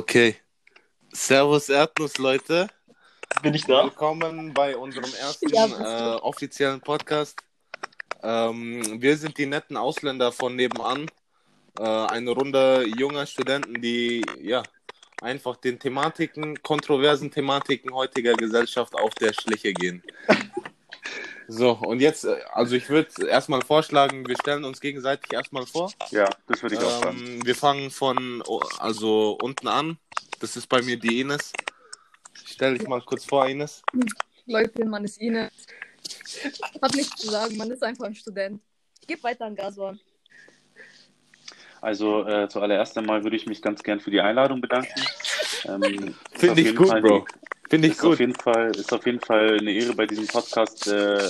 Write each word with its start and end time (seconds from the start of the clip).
Okay. 0.00 0.34
Servus 1.12 1.68
Erdnuss, 1.68 2.16
Leute. 2.16 2.68
Bin 3.42 3.52
ich 3.52 3.66
da? 3.66 3.84
Willkommen 3.84 4.54
bei 4.54 4.74
unserem 4.74 5.12
ersten 5.12 5.50
Ja, 5.50 5.66
äh, 5.66 6.16
offiziellen 6.20 6.80
Podcast. 6.80 7.38
Ähm, 8.22 9.02
wir 9.02 9.18
sind 9.18 9.36
die 9.36 9.44
netten 9.44 9.76
Ausländer 9.76 10.32
von 10.32 10.56
nebenan. 10.56 11.06
Äh, 11.78 11.82
eine 11.82 12.30
Runde 12.30 12.86
junger 12.96 13.26
Studenten, 13.26 13.82
die 13.82 14.24
ja 14.40 14.62
einfach 15.20 15.56
den 15.56 15.78
Thematiken, 15.78 16.62
kontroversen 16.62 17.30
Thematiken 17.30 17.92
heutiger 17.92 18.32
Gesellschaft 18.32 18.94
auf 18.94 19.14
der 19.16 19.34
Schliche 19.34 19.74
gehen. 19.74 20.02
So, 21.52 21.72
und 21.72 22.00
jetzt, 22.00 22.24
äh, 22.24 22.36
also 22.52 22.76
ich 22.76 22.88
würde 22.88 23.26
erstmal 23.26 23.60
vorschlagen, 23.62 24.26
wir 24.28 24.36
stellen 24.36 24.64
uns 24.64 24.80
gegenseitig 24.80 25.32
erstmal 25.32 25.66
vor. 25.66 25.92
Ja, 26.10 26.30
das 26.46 26.62
würde 26.62 26.76
ich 26.76 26.80
auch 26.80 27.02
sagen. 27.02 27.18
Ähm, 27.18 27.44
wir 27.44 27.56
fangen 27.56 27.90
von, 27.90 28.40
oh, 28.46 28.62
also 28.78 29.36
unten 29.42 29.66
an. 29.66 29.98
Das 30.38 30.56
ist 30.56 30.68
bei 30.68 30.80
mir 30.80 30.96
die 30.96 31.20
Ines. 31.20 31.52
Stell 32.44 32.78
dich 32.78 32.86
mal 32.86 33.00
kurz 33.02 33.24
vor, 33.24 33.48
Ines. 33.48 33.82
Leute, 34.46 34.84
man 34.84 35.04
ist 35.04 35.20
Ines. 35.20 35.50
Hab 36.80 36.94
nichts 36.94 37.20
zu 37.20 37.30
sagen, 37.30 37.56
man 37.56 37.70
ist 37.72 37.82
einfach 37.82 38.04
ein 38.04 38.14
Student. 38.14 38.60
Gib 39.08 39.22
weiter 39.24 39.46
an 39.46 39.56
Gaswan. 39.56 39.98
Also 41.80 42.26
äh, 42.26 42.48
zuallererst 42.48 42.96
einmal 42.96 43.24
würde 43.24 43.36
ich 43.36 43.46
mich 43.46 43.60
ganz 43.60 43.82
gern 43.82 43.98
für 43.98 44.12
die 44.12 44.20
Einladung 44.20 44.60
bedanken. 44.60 45.00
Ähm, 45.64 46.14
Finde 46.32 46.60
ich 46.60 46.76
gut, 46.76 46.88
Fall 46.88 47.02
Bro. 47.02 47.26
Finde 47.70 47.86
ich 47.86 47.94
Ist 47.94 48.02
auf, 48.02 48.10
gut. 48.10 48.18
jeden 48.18 48.34
Fall, 48.34 48.72
ist 48.74 48.92
auf 48.92 49.06
jeden 49.06 49.20
Fall 49.20 49.58
eine 49.60 49.70
Ehre, 49.72 49.94
bei 49.94 50.04
diesem 50.04 50.26
Podcast 50.26 50.88
äh, 50.88 51.28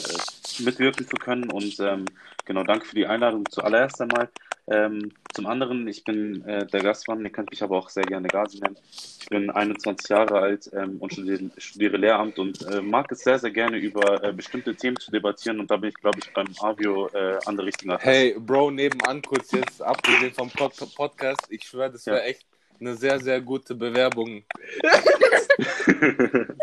mitwirken 0.60 1.06
zu 1.06 1.16
können. 1.16 1.50
Und 1.50 1.78
ähm, 1.80 2.06
genau, 2.46 2.64
danke 2.64 2.86
für 2.86 2.94
die 2.94 3.06
Einladung 3.06 3.44
zuallererst 3.50 4.00
einmal. 4.00 4.30
Ähm, 4.66 5.12
zum 5.34 5.46
anderen, 5.46 5.86
ich 5.86 6.02
bin 6.04 6.42
äh, 6.46 6.64
der 6.66 6.80
Gastmann, 6.82 7.22
ihr 7.24 7.30
könnt 7.30 7.50
mich 7.50 7.62
aber 7.62 7.76
auch 7.76 7.90
sehr 7.90 8.04
gerne 8.04 8.28
Gazi 8.28 8.58
nennen. 8.60 8.78
Ich 9.20 9.28
bin 9.28 9.50
21 9.50 10.08
Jahre 10.08 10.38
alt 10.40 10.70
ähm, 10.72 10.96
und 11.00 11.12
studiere, 11.12 11.50
studiere 11.58 11.96
Lehramt 11.98 12.38
und 12.38 12.64
äh, 12.66 12.80
mag 12.80 13.10
es 13.12 13.20
sehr, 13.20 13.38
sehr 13.38 13.50
gerne 13.50 13.76
über 13.76 14.22
äh, 14.24 14.32
bestimmte 14.32 14.74
Themen 14.74 14.96
zu 14.96 15.10
debattieren. 15.10 15.60
Und 15.60 15.70
da 15.70 15.76
bin 15.76 15.90
ich, 15.90 15.96
glaube 15.96 16.20
ich, 16.20 16.32
beim 16.32 16.46
Avio 16.60 17.08
äh, 17.08 17.38
an 17.44 17.56
der 17.56 17.66
richtigen 17.66 17.90
Adresse. 17.90 18.08
Hey, 18.10 18.36
Bro, 18.38 18.70
nebenan 18.70 19.20
kurz 19.20 19.52
jetzt, 19.52 19.82
abgesehen 19.82 20.32
vom 20.32 20.48
Pod 20.50 20.72
Podcast, 20.94 21.46
ich 21.50 21.64
schwöre, 21.64 21.90
das 21.90 22.06
Ja. 22.06 22.14
wäre 22.14 22.24
echt 22.24 22.46
eine 22.80 22.96
sehr, 22.96 23.18
sehr 23.20 23.40
gute 23.40 23.74
Bewerbung. 23.74 24.42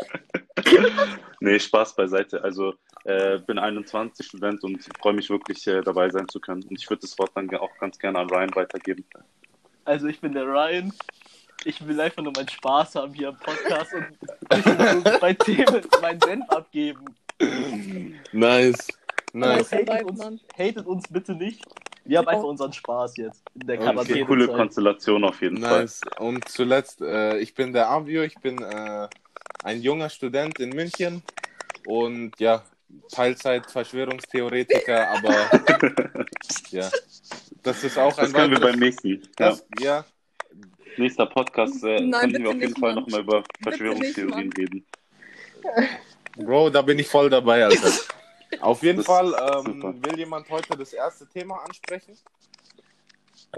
nee, 1.40 1.60
Spaß 1.60 1.96
beiseite. 1.96 2.44
Also 2.44 2.74
äh, 3.04 3.40
bin 3.40 3.60
21 3.60 4.26
Student 4.26 4.64
und 4.64 4.84
freue 5.00 5.14
mich 5.14 5.30
wirklich 5.30 5.66
äh, 5.68 5.82
dabei 5.82 6.10
sein 6.10 6.28
zu 6.28 6.40
können. 6.40 6.64
Und 6.64 6.78
ich 6.78 6.90
würde 6.90 7.02
das 7.02 7.18
Wort 7.20 7.32
dann 7.36 7.54
auch 7.56 7.78
ganz 7.80 7.98
gerne 8.00 8.20
an 8.20 8.30
Ryan 8.30 8.56
weitergeben. 8.56 9.06
Also 9.86 10.08
ich 10.08 10.20
bin 10.20 10.34
der 10.34 10.46
Ryan. 10.46 10.92
Ich 11.64 11.86
will 11.86 12.00
einfach 12.00 12.22
nur 12.24 12.34
meinen 12.36 12.50
Spaß 12.50 12.96
haben 12.96 13.14
hier 13.14 13.30
am 13.30 13.38
Podcast 13.38 13.94
und 13.94 14.18
bei 15.20 15.34
Themen 15.34 15.82
meinen 16.02 16.22
Senf 16.22 16.50
abgeben. 16.50 17.06
Nice. 18.32 18.88
Nice. 19.34 19.72
Nice. 19.72 19.90
Hatet 19.90 20.04
uns, 20.04 20.42
hatet 20.58 20.86
uns 20.88 21.04
bitte 21.10 21.34
nicht. 21.36 21.64
Wir 22.06 22.20
haben 22.20 22.28
einfach 22.28 22.44
unseren 22.44 22.72
Spaß 22.72 23.18
jetzt 23.18 23.44
in 23.54 23.68
der 23.68 23.76
Okay, 23.78 23.86
Quarantäne. 23.92 24.26
Coole 24.26 24.48
Konstellation 24.48 25.24
auf 25.26 25.42
jeden 25.42 25.62
Fall. 25.62 25.82
Nice. 25.82 26.02
Und 26.20 26.48
zuletzt, 26.48 27.02
äh, 27.02 27.38
ich 27.40 27.54
bin 27.54 27.74
der 27.74 27.90
Avio, 27.90 28.24
ich 28.24 28.36
bin 28.36 28.62
äh, 28.62 29.08
ein 29.64 29.82
junger 29.82 30.10
Student 30.10 30.60
in 30.60 30.70
München 30.70 31.22
und 31.86 32.32
ja, 32.40 32.64
Teilzeit-Verschwörungstheoretiker, 33.12 35.10
aber 35.18 35.36
ja, 36.70 36.90
das 37.64 37.84
ist 37.84 37.98
auch 37.98 38.16
Das 38.16 38.28
ein 38.30 38.34
können 38.34 38.52
wir 38.52 38.62
beim 38.62 38.80
nächsten. 38.80 39.10
Ja. 39.10 39.20
das, 39.36 39.66
ja, 39.80 40.06
Nächster 40.98 41.28
Podcast 41.28 41.84
äh, 41.84 42.00
Nein, 42.00 42.32
können 42.32 42.44
wir 42.44 42.50
auf 42.50 42.56
jeden 42.56 42.68
nicht, 42.70 42.80
Fall 42.80 42.96
nochmal 42.96 43.20
über 43.22 43.44
Verschwörungstheorien 43.62 44.52
reden. 44.54 44.86
Bro, 46.38 46.72
da 46.72 46.82
bin 46.82 46.98
ich 47.00 47.08
voll 47.08 47.30
dabei, 47.30 47.66
Alter. 47.66 47.92
Auf 48.62 48.82
jeden 48.84 49.04
Fall 49.04 49.34
ähm, 49.34 50.04
will 50.04 50.18
jemand 50.18 50.50
heute 50.50 50.78
das 50.78 50.94
erste 50.94 51.28
Thema 51.28 51.64
ansprechen. 51.66 52.18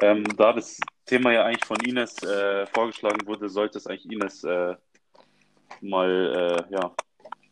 Ähm, 0.02 0.24
da 0.38 0.54
das 0.54 0.80
Thema 1.06 1.32
ja 1.32 1.46
eigentlich 1.46 1.66
von 1.66 1.78
Ines 1.86 2.22
äh, 2.24 2.66
vorgeschlagen 2.68 3.26
wurde, 3.26 3.50
sollte 3.50 3.78
es 3.78 3.88
eigentlich 3.88 4.12
Ines 4.12 4.44
äh, 4.44 4.76
mal, 5.82 6.66
äh, 6.70 6.74
ja. 6.74 6.94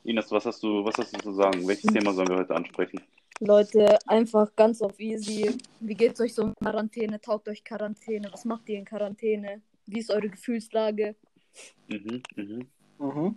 Ines, 0.04 0.32
was 0.32 0.46
hast 0.46 0.64
du, 0.64 0.86
was 0.86 0.98
hast 0.98 1.16
du 1.16 1.20
zu 1.20 1.34
sagen? 1.34 1.68
Welches 1.68 1.92
Thema 1.92 2.14
sollen 2.14 2.30
wir 2.30 2.38
heute 2.38 2.56
ansprechen? 2.56 3.02
Leute, 3.40 4.00
einfach 4.08 4.56
ganz 4.56 4.82
auf 4.82 5.00
easy. 5.00 5.58
Wie 5.80 5.94
geht's 5.94 6.20
euch 6.20 6.34
so 6.34 6.44
in 6.44 6.54
Quarantäne? 6.56 7.20
Taugt 7.22 7.48
euch 7.50 7.64
Quarantäne? 7.64 8.30
Was 8.32 8.46
macht 8.46 8.68
ihr 8.70 8.80
in 8.80 8.86
Quarantäne? 8.86 9.62
Wie 9.86 10.00
ist 10.00 10.10
eure 10.10 10.30
Gefühlslage? 10.30 11.16
Mhm, 11.88 12.24
mhm. 12.36 12.68
Mhm. 13.00 13.36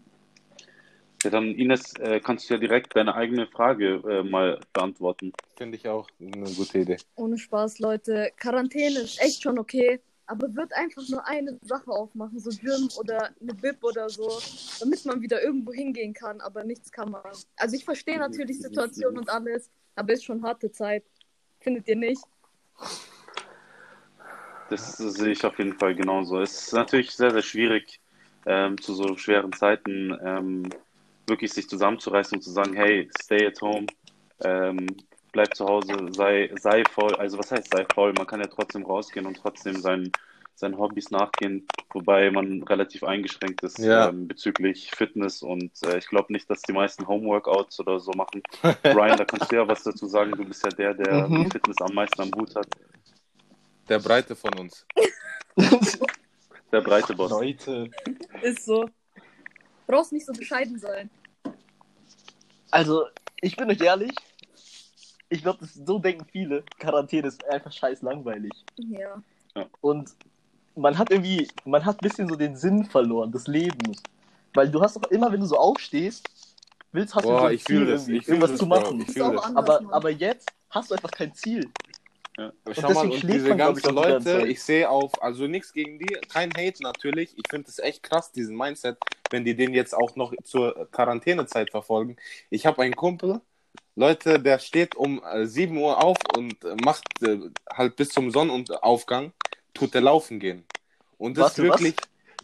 Ja, 1.23 1.31
dann 1.31 1.55
Ines, 1.55 1.95
äh, 1.99 2.21
kannst 2.21 2.49
du 2.49 2.55
ja 2.55 2.61
direkt 2.61 2.97
deine 2.97 3.15
eigene 3.15 3.47
Frage 3.47 4.03
äh, 4.09 4.23
mal 4.23 4.59
beantworten. 4.73 5.33
Finde 5.57 5.77
ich 5.77 5.87
auch 5.87 6.09
eine 6.19 6.51
gute 6.51 6.79
Idee. 6.79 6.97
Ohne 7.17 7.37
Spaß, 7.37 7.79
Leute. 7.79 8.31
Quarantäne 8.39 9.01
ist 9.01 9.21
echt 9.21 9.43
schon 9.43 9.59
okay. 9.59 10.01
Aber 10.27 10.55
wird 10.55 10.73
einfach 10.75 11.03
nur 11.09 11.27
eine 11.27 11.59
Sache 11.61 11.91
aufmachen, 11.91 12.39
so 12.39 12.51
Gym 12.51 12.89
oder 12.97 13.31
eine 13.41 13.53
Bib 13.53 13.83
oder 13.83 14.09
so, 14.09 14.41
damit 14.79 15.05
man 15.05 15.21
wieder 15.21 15.43
irgendwo 15.43 15.73
hingehen 15.73 16.15
kann, 16.15 16.41
aber 16.41 16.63
nichts 16.63 16.93
kann 16.93 17.11
man. 17.11 17.23
Also 17.57 17.75
ich 17.75 17.85
verstehe 17.85 18.17
natürlich 18.17 18.61
Situation 18.61 19.19
und 19.19 19.29
alles, 19.29 19.69
aber 19.97 20.13
ist 20.13 20.25
schon 20.25 20.45
harte 20.45 20.71
Zeit. 20.71 21.03
Findet 21.59 21.89
ihr 21.89 21.97
nicht? 21.97 22.23
Das 24.69 24.99
sehe 24.99 25.33
ich 25.33 25.45
auf 25.45 25.59
jeden 25.59 25.77
Fall 25.77 25.97
genauso. 25.97 26.41
Es 26.41 26.69
ist 26.69 26.73
natürlich 26.75 27.11
sehr, 27.11 27.33
sehr 27.33 27.43
schwierig, 27.43 28.01
ähm, 28.47 28.81
zu 28.81 28.95
so 28.95 29.17
schweren 29.17 29.53
Zeiten 29.53 30.17
ähm, 30.23 30.71
wirklich 31.27 31.53
sich 31.53 31.69
zusammenzureißen 31.69 32.39
und 32.39 32.43
zu 32.43 32.51
sagen, 32.51 32.75
hey, 32.75 33.09
stay 33.21 33.47
at 33.47 33.61
home, 33.61 33.87
ähm, 34.43 34.87
bleib 35.33 35.55
zu 35.55 35.65
Hause, 35.67 35.93
sei, 36.11 36.51
sei 36.61 36.83
voll. 36.91 37.15
Also 37.17 37.39
was 37.39 37.53
heißt 37.53 37.71
sei 37.73 37.87
voll? 37.95 38.13
Man 38.17 38.27
kann 38.27 38.41
ja 38.41 38.47
trotzdem 38.47 38.85
rausgehen 38.85 39.27
und 39.27 39.37
trotzdem 39.37 39.77
seinen, 39.81 40.11
seinen 40.55 40.77
Hobbys 40.77 41.11
nachgehen, 41.11 41.67
wobei 41.93 42.31
man 42.31 42.63
relativ 42.65 43.05
eingeschränkt 43.05 43.63
ist 43.63 43.79
Ja. 43.79 44.09
ähm, 44.09 44.27
bezüglich 44.29 44.91
Fitness 44.91 45.43
und 45.43 45.71
äh, 45.85 45.99
ich 45.99 46.07
glaube 46.09 46.33
nicht, 46.33 46.51
dass 46.51 46.63
die 46.63 46.73
meisten 46.73 47.07
Homeworkouts 47.07 47.79
oder 47.81 48.01
so 48.01 48.11
machen. 48.13 48.43
Ryan, 48.85 49.19
da 49.19 49.25
kannst 49.25 49.51
du 49.53 49.57
ja 49.57 49.69
was 49.69 49.83
dazu 49.85 50.07
sagen. 50.07 50.33
Du 50.33 50.45
bist 50.45 50.63
ja 50.65 50.71
der, 50.71 50.95
der 50.95 51.29
Mhm. 51.29 51.51
Fitness 51.51 51.77
am 51.81 51.95
meisten 51.95 52.21
am 52.23 52.31
Hut 52.37 52.55
hat. 52.57 52.67
Der 53.89 53.99
Breite 54.01 54.35
von 54.37 54.53
uns. 54.59 54.87
Der 56.73 56.81
breite 56.83 57.15
Boss. 57.15 57.31
Leute. 57.33 57.91
Ist 58.43 58.65
so. 58.65 58.89
Brauchst 59.91 60.13
nicht 60.13 60.27
so 60.27 60.33
bescheiden 60.33 60.79
sein. 60.79 61.11
Also, 62.71 63.07
ich 63.41 63.57
bin 63.57 63.69
euch 63.71 63.81
ehrlich. 63.81 64.13
Ich 65.29 65.43
glaube, 65.43 65.65
so 65.67 65.99
denken 65.99 66.25
viele. 66.31 66.63
Quarantäne 66.79 67.29
ist 67.29 67.45
einfach 67.49 67.73
scheiß 67.73 68.03
langweilig. 68.03 68.53
Ja. 68.77 69.23
Und 69.81 70.11
man 70.77 70.97
hat 70.99 71.11
irgendwie, 71.11 71.49
man 71.65 71.85
hat 71.85 71.97
ein 71.97 72.09
bisschen 72.09 72.29
so 72.29 72.37
den 72.37 72.57
Sinn 72.57 72.85
verloren 72.85 73.33
des 73.33 73.47
Lebens. 73.47 74.03
Weil 74.55 74.71
du 74.71 74.81
hast 74.81 74.97
doch 74.97 75.11
immer, 75.11 75.31
wenn 75.33 75.41
du 75.41 75.47
so 75.47 75.57
aufstehst, 75.57 76.29
willst, 76.93 77.15
hast 77.15 77.25
du 77.25 77.29
so 77.29 77.35
Boah, 77.35 77.49
ein 77.49 77.55
ich 77.55 77.65
Ziel 77.65 77.87
das. 77.87 78.03
irgendwie, 78.03 78.19
Ich 78.19 78.29
irgendwas 78.29 78.51
das, 78.51 78.59
zu 78.61 78.69
Bro. 78.69 78.81
machen. 78.81 79.01
Ich 79.01 79.15
das. 79.15 79.23
anders, 79.45 79.57
Aber, 79.57 79.95
aber 79.95 80.11
jetzt 80.11 80.49
hast 80.71 80.91
du 80.91 80.95
einfach 80.95 81.11
kein 81.11 81.35
Ziel. 81.35 81.69
Schau 82.73 82.89
Und 82.89 82.95
mal, 82.95 83.09
deswegen 83.09 83.13
und 83.13 83.23
diese 83.35 83.49
man, 83.49 83.59
glaub 83.59 83.77
ich, 83.77 83.83
ganzen 83.83 83.95
Leute, 83.95 84.47
ich 84.49 84.63
sehe 84.63 84.89
auf, 84.89 85.23
also 85.23 85.47
nichts 85.47 85.73
gegen 85.73 85.99
die, 85.99 86.17
kein 86.29 86.51
Hate 86.53 86.83
natürlich. 86.83 87.35
Ich 87.37 87.45
finde 87.49 87.69
es 87.69 87.79
echt 87.79 88.03
krass, 88.03 88.33
diesen 88.33 88.57
Mindset, 88.57 88.97
wenn 89.31 89.45
die 89.45 89.55
den 89.55 89.75
jetzt 89.75 89.95
auch 89.95 90.17
noch 90.17 90.33
zur 90.45 90.89
Quarantänezeit 90.91 91.71
verfolgen. 91.71 92.17
Ich 92.49 92.67
habe 92.67 92.83
einen 92.83 92.97
Kumpel, 92.97 93.41
Leute, 93.97 94.41
der 94.41 94.59
steht 94.59 94.95
um 94.95 95.23
äh, 95.25 95.47
7 95.47 95.77
Uhr 95.77 96.03
auf 96.03 96.17
und 96.37 96.65
äh, 96.65 96.75
macht 96.83 97.05
äh, 97.23 97.39
halt 97.71 97.97
bis 97.97 98.09
zum 98.09 98.31
Sonnenaufgang, 98.31 99.33
tut 99.75 99.95
er 99.95 100.01
laufen 100.01 100.41
gehen. 100.41 100.65
Und 101.19 101.37
das 101.37 101.59
Warte, 101.59 101.69
was? 101.69 101.95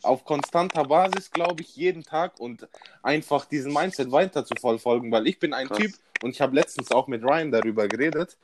Auf 0.03 0.25
konstanter 0.25 0.85
Basis, 0.85 1.31
glaube 1.31 1.63
ich, 1.63 1.77
jeden 1.77 2.05
Tag 2.05 2.39
und 2.39 2.69
einfach 3.03 3.45
diesen 3.47 3.73
Mindset 3.73 4.11
weiter 4.13 4.45
zu 4.45 4.55
verfolgen, 4.57 5.11
weil 5.13 5.27
ich 5.27 5.39
bin 5.39 5.53
ein 5.53 5.69
Krass. 5.69 5.79
Typ 5.79 5.93
und 6.23 6.31
ich 6.31 6.41
habe 6.41 6.55
letztens 6.55 6.91
auch 6.91 7.07
mit 7.09 7.23
Ryan 7.23 7.51
darüber 7.51 7.89
geredet, 7.89 8.37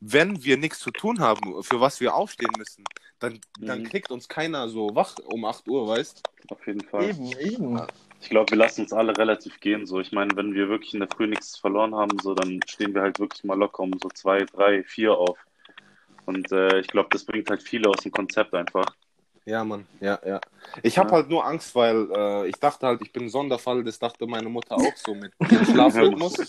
wenn 0.00 0.42
wir 0.44 0.56
nichts 0.56 0.78
zu 0.80 0.90
tun 0.90 1.20
haben, 1.20 1.62
für 1.62 1.80
was 1.80 2.00
wir 2.00 2.14
aufstehen 2.14 2.54
müssen, 2.56 2.84
dann, 3.18 3.40
dann 3.60 3.80
Mhm. 3.80 3.88
kriegt 3.88 4.10
uns 4.10 4.28
keiner 4.28 4.68
so 4.68 4.94
wach 4.94 5.16
um 5.26 5.44
8 5.44 5.68
Uhr, 5.68 5.88
weißt 5.88 6.22
Auf 6.48 6.66
jeden 6.66 6.82
Fall. 6.82 7.10
Eben, 7.10 7.32
eben. 7.40 7.82
Ich 8.20 8.30
glaube, 8.30 8.50
wir 8.50 8.58
lassen 8.58 8.82
uns 8.82 8.92
alle 8.92 9.16
relativ 9.16 9.60
gehen. 9.60 9.86
So, 9.86 10.00
ich 10.00 10.12
meine, 10.12 10.34
wenn 10.36 10.54
wir 10.54 10.68
wirklich 10.68 10.94
in 10.94 11.00
der 11.00 11.08
Früh 11.08 11.26
nichts 11.26 11.56
verloren 11.58 11.94
haben, 11.94 12.18
so, 12.18 12.34
dann 12.34 12.60
stehen 12.66 12.94
wir 12.94 13.02
halt 13.02 13.18
wirklich 13.18 13.44
mal 13.44 13.58
locker 13.58 13.82
um 13.82 13.92
so 14.02 14.08
zwei, 14.08 14.44
drei, 14.44 14.82
vier 14.84 15.12
auf. 15.16 15.38
Und 16.24 16.50
äh, 16.52 16.80
ich 16.80 16.88
glaube, 16.88 17.08
das 17.12 17.24
bringt 17.24 17.48
halt 17.50 17.62
viele 17.62 17.88
aus 17.88 18.02
dem 18.02 18.12
Konzept 18.12 18.54
einfach. 18.54 18.86
Ja, 19.48 19.62
Mann, 19.64 19.86
ja, 20.00 20.18
ja. 20.26 20.42
Ich 20.82 20.98
habe 20.98 21.10
Ja. 21.10 21.14
halt 21.14 21.28
nur 21.28 21.44
Angst, 21.46 21.74
weil 21.76 22.08
äh, 22.10 22.48
ich 22.48 22.58
dachte 22.58 22.84
halt, 22.86 23.00
ich 23.00 23.12
bin 23.12 23.24
ein 23.24 23.28
Sonderfall, 23.28 23.84
das 23.84 24.00
dachte 24.00 24.26
meine 24.26 24.48
Mutter 24.48 24.76
auch 24.80 24.96
so 24.96 25.14
mit 25.14 25.34
dem 25.50 25.62
Schlafrhythmus. 25.64 26.42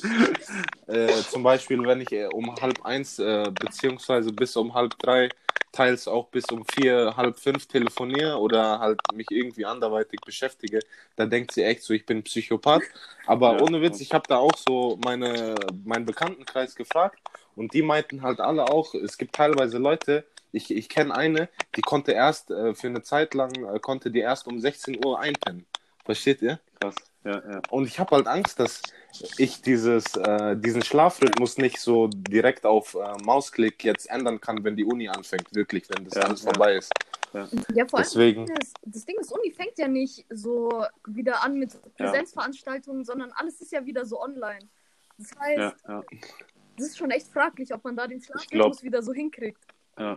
äh, 0.88 1.24
zum 1.26 1.44
Beispiel, 1.44 1.86
wenn 1.86 2.02
ich 2.02 2.12
äh, 2.12 2.26
um 2.28 2.60
halb 2.60 2.84
eins 2.86 3.20
äh, 3.20 3.52
beziehungsweise 3.52 4.32
bis 4.34 4.56
um 4.58 4.74
halb 4.74 4.98
drei 4.98 5.34
teils 5.72 6.08
auch 6.08 6.30
bis 6.32 6.50
um 6.52 6.66
vier, 6.66 7.16
halb 7.18 7.38
fünf 7.40 7.68
telefoniere 7.68 8.40
oder 8.40 8.80
halt 8.80 9.02
mich 9.12 9.30
irgendwie 9.32 9.66
anderweitig 9.66 10.24
beschäftige, 10.24 10.84
da 11.16 11.26
denkt 11.28 11.52
sie 11.52 11.64
echt 11.64 11.84
so, 11.84 11.94
ich 11.94 12.06
bin 12.06 12.24
Psychopath. 12.24 12.90
Aber 13.26 13.54
Ja. 13.54 13.60
ohne 13.60 13.82
Witz, 13.82 14.00
ich 14.00 14.14
habe 14.14 14.26
da 14.28 14.38
auch 14.38 14.58
so 14.58 14.98
meine, 15.00 15.74
meinen 15.84 16.06
Bekanntenkreis 16.06 16.76
gefragt 16.76 17.20
und 17.56 17.74
die 17.74 17.82
meinten 17.84 18.22
halt 18.24 18.40
alle 18.40 18.66
auch, 18.66 18.94
es 18.96 19.18
gibt 19.18 19.36
teilweise 19.36 19.78
Leute, 19.78 20.26
ich, 20.58 20.76
ich 20.76 20.90
kenne 20.90 21.16
eine, 21.16 21.48
die 21.76 21.82
konnte 21.82 22.12
erst 22.12 22.52
äh, 22.52 22.74
für 22.76 22.88
eine 22.88 23.02
Zeit 23.04 23.34
lang, 23.34 23.54
äh, 23.74 23.80
konnte 23.80 24.12
die 24.12 24.20
erst 24.20 24.48
um 24.48 24.60
16 24.60 25.04
Uhr 25.06 25.20
einpennen. 25.20 25.66
Versteht 26.04 26.42
ihr? 26.42 26.60
Krass. 26.80 26.96
Ja, 27.24 27.42
ja. 27.52 27.62
Und 27.70 27.86
ich 27.88 28.00
habe 28.00 28.16
halt 28.16 28.28
Angst, 28.28 28.60
dass 28.60 28.82
ich 29.38 29.62
dieses, 29.62 30.16
äh, 30.16 30.56
diesen 30.56 30.82
Schlafrhythmus 30.82 31.58
nicht 31.58 31.80
so 31.80 32.08
direkt 32.08 32.66
auf 32.66 32.94
äh, 32.96 33.22
Mausklick 33.24 33.84
jetzt 33.84 34.10
ändern 34.10 34.40
kann, 34.40 34.64
wenn 34.64 34.76
die 34.78 34.86
Uni 34.86 35.10
anfängt, 35.10 35.54
wirklich, 35.54 35.90
wenn 35.90 36.06
das 36.06 36.14
Ja, 36.16 36.22
alles 36.22 36.44
ja. 36.44 36.52
vorbei 36.52 36.76
ist. 36.76 36.92
Ja, 37.34 37.86
vor 37.86 38.00
allem, 38.00 38.06
Deswegen- 38.08 38.46
das 38.46 38.56
Ding, 38.56 38.62
ist, 38.64 38.78
das 38.86 39.06
Ding 39.06 39.16
ist, 39.20 39.32
Uni 39.34 39.52
fängt 39.52 39.78
ja 39.78 39.88
nicht 39.90 40.26
so 40.30 40.86
wieder 41.06 41.44
an 41.44 41.60
mit 41.60 41.72
Präsenzveranstaltungen, 41.98 43.04
sondern 43.04 43.32
alles 43.34 43.60
ist 43.60 43.72
ja 43.74 43.86
wieder 43.86 44.06
so 44.06 44.22
online. 44.22 44.70
Das 45.18 45.32
heißt, 45.40 45.58
ja, 45.58 45.74
ja. 45.90 46.04
das 46.78 46.88
ist 46.88 46.98
schon 46.98 47.12
echt 47.12 47.28
fraglich, 47.28 47.74
ob 47.74 47.84
man 47.84 47.98
da 47.98 48.08
den 48.08 48.20
glaub- 48.20 48.40
Schlafrhythmus 48.42 48.84
wieder 48.84 49.02
so 49.04 49.14
hinkriegt. 49.14 49.60
Ja. 50.00 50.16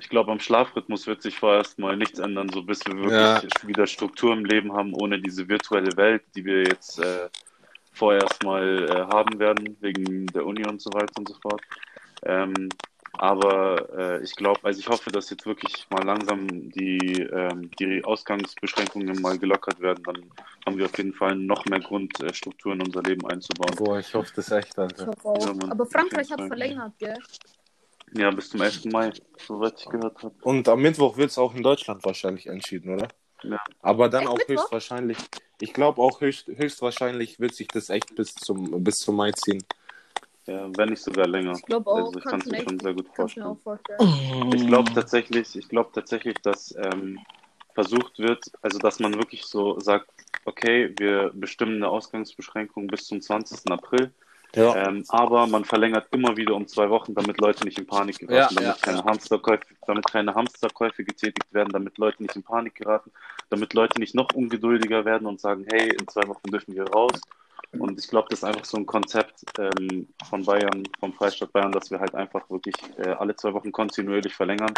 Ich 0.00 0.08
glaube, 0.08 0.32
am 0.32 0.40
Schlafrhythmus 0.40 1.06
wird 1.06 1.22
sich 1.22 1.36
vorerst 1.36 1.78
mal 1.78 1.96
nichts 1.96 2.18
ändern, 2.18 2.48
so 2.48 2.62
bis 2.62 2.84
wir 2.86 2.96
wirklich 2.96 3.52
Ja. 3.52 3.68
wieder 3.68 3.86
Struktur 3.86 4.32
im 4.32 4.44
Leben 4.44 4.72
haben, 4.72 4.94
ohne 4.94 5.20
diese 5.20 5.46
virtuelle 5.48 5.94
Welt, 5.96 6.22
die 6.34 6.44
wir 6.44 6.62
jetzt 6.64 6.98
äh, 6.98 7.28
vorerst 7.92 8.42
mal 8.42 8.88
äh, 8.88 9.12
haben 9.12 9.38
werden, 9.38 9.76
wegen 9.80 10.26
der 10.28 10.46
Uni 10.46 10.64
und 10.64 10.80
so 10.80 10.90
weiter 10.94 11.12
und 11.18 11.28
so 11.28 11.34
fort. 11.42 11.60
Ähm, 12.24 12.68
aber 13.18 13.88
äh, 13.98 14.22
ich 14.24 14.34
glaube, 14.36 14.60
also 14.62 14.80
ich 14.80 14.88
hoffe, 14.88 15.10
dass 15.10 15.28
jetzt 15.28 15.44
wirklich 15.44 15.86
mal 15.90 16.02
langsam 16.04 16.46
die, 16.70 17.20
ähm, 17.20 17.70
die 17.78 18.02
Ausgangsbeschränkungen 18.02 19.20
mal 19.20 19.38
gelockert 19.38 19.80
werden. 19.80 20.02
Dann 20.04 20.16
haben 20.64 20.78
wir 20.78 20.86
auf 20.86 20.96
jeden 20.96 21.12
Fall 21.12 21.34
noch 21.36 21.66
mehr 21.66 21.80
Grund, 21.80 22.18
äh, 22.20 22.32
Struktur 22.32 22.72
in 22.72 22.80
unser 22.80 23.02
Leben 23.02 23.26
einzubauen. 23.26 23.76
Boah, 23.76 23.98
ich 23.98 24.14
hoffe 24.14 24.32
das 24.36 24.50
echt, 24.50 24.78
Ich 24.78 24.78
Alter. 24.78 25.06
hoffe 25.08 25.28
auch. 25.28 25.46
Ja, 25.46 25.52
Mann, 25.52 25.70
Aber 25.72 25.86
Frankreich 25.86 26.30
hat 26.30 26.40
verlängert, 26.40 26.98
gell? 26.98 27.18
Ja, 28.12 28.30
bis 28.30 28.50
zum 28.50 28.60
11. 28.60 28.86
Mai, 28.86 29.12
soweit 29.38 29.80
ich 29.80 29.88
gehört 29.88 30.22
habe. 30.22 30.34
Und 30.42 30.68
am 30.68 30.80
Mittwoch 30.82 31.16
wird 31.16 31.30
es 31.30 31.38
auch 31.38 31.54
in 31.54 31.62
Deutschland 31.62 32.04
wahrscheinlich 32.04 32.46
entschieden, 32.46 32.94
oder? 32.94 33.08
Ja. 33.42 33.60
Aber 33.80 34.08
dann 34.08 34.22
Echt 34.22 34.30
auch 34.30 34.36
Mittwoch? 34.38 34.48
höchstwahrscheinlich, 34.48 35.18
ich 35.60 35.72
glaube 35.72 36.00
auch 36.02 36.20
höchst, 36.20 36.48
höchstwahrscheinlich 36.48 37.38
wird 37.40 37.54
sich 37.54 37.68
das 37.68 37.88
echt 37.88 38.14
bis 38.16 38.34
zum, 38.34 38.82
bis 38.82 38.98
zum 38.98 39.16
Mai 39.16 39.32
ziehen. 39.32 39.64
Ja, 40.46 40.68
wenn 40.76 40.88
nicht 40.88 41.02
sogar 41.02 41.28
länger. 41.28 41.52
Ich 41.52 41.64
glaube 41.64 41.88
auch, 41.90 41.96
Also 41.96 42.18
ich 42.18 42.24
kann 42.24 42.40
es 42.40 42.46
mir 42.46 42.62
schon 42.62 42.80
sehr 42.80 42.94
gut 42.94 43.08
vorstellen. 43.14 43.56
vorstellen. 43.62 44.52
Ich 44.54 44.66
glaube 44.66 44.92
tatsächlich, 44.92 45.54
ich 45.54 45.68
glaube 45.68 45.90
tatsächlich, 45.94 46.34
dass 46.42 46.74
ähm, 46.76 47.20
versucht 47.74 48.18
wird, 48.18 48.50
also 48.62 48.78
dass 48.78 48.98
man 48.98 49.14
wirklich 49.14 49.44
so 49.44 49.78
sagt, 49.78 50.10
okay, 50.44 50.92
wir 50.98 51.30
bestimmen 51.34 51.76
eine 51.76 51.88
Ausgangsbeschränkung 51.88 52.88
bis 52.88 53.06
zum 53.06 53.20
20. 53.20 53.70
April, 53.70 54.12
Ja. 54.54 54.74
ähm, 54.76 55.04
aber 55.08 55.46
man 55.46 55.64
verlängert 55.64 56.08
immer 56.12 56.36
wieder 56.36 56.54
um 56.54 56.66
zwei 56.66 56.90
Wochen, 56.90 57.14
damit 57.14 57.40
Leute 57.40 57.64
nicht 57.64 57.78
in 57.78 57.86
Panik 57.86 58.18
geraten, 58.18 58.34
Ja, 58.34 58.48
damit, 58.48 58.62
ja, 58.62 58.76
keine. 58.80 59.04
Hamsterkäufe, 59.04 59.64
damit 59.86 60.06
keine 60.10 60.34
Hamsterkäufe 60.34 61.04
getätigt 61.04 61.52
werden, 61.52 61.68
damit 61.72 61.98
Leute 61.98 62.22
nicht 62.22 62.34
in 62.34 62.42
Panik 62.42 62.74
geraten, 62.74 63.12
damit 63.48 63.74
Leute 63.74 64.00
nicht 64.00 64.14
noch 64.14 64.32
ungeduldiger 64.34 65.04
werden 65.04 65.26
und 65.26 65.40
sagen, 65.40 65.66
hey, 65.70 65.90
in 65.90 66.08
zwei 66.08 66.26
Wochen 66.26 66.50
dürfen 66.50 66.74
wir 66.74 66.84
raus. 66.90 67.20
Und 67.78 68.00
ich 68.00 68.08
glaube, 68.08 68.26
das 68.30 68.40
ist 68.40 68.44
einfach 68.44 68.64
so 68.64 68.78
ein 68.78 68.86
Konzept 68.86 69.44
ähm, 69.58 70.08
von 70.28 70.44
Bayern, 70.44 70.82
vom 70.98 71.12
Freistaat 71.12 71.52
Bayern, 71.52 71.70
dass 71.70 71.88
wir 71.92 72.00
halt 72.00 72.16
einfach 72.16 72.50
wirklich 72.50 72.74
äh, 72.98 73.10
alle 73.10 73.36
zwei 73.36 73.54
Wochen 73.54 73.70
kontinuierlich 73.70 74.34
verlängern. 74.34 74.74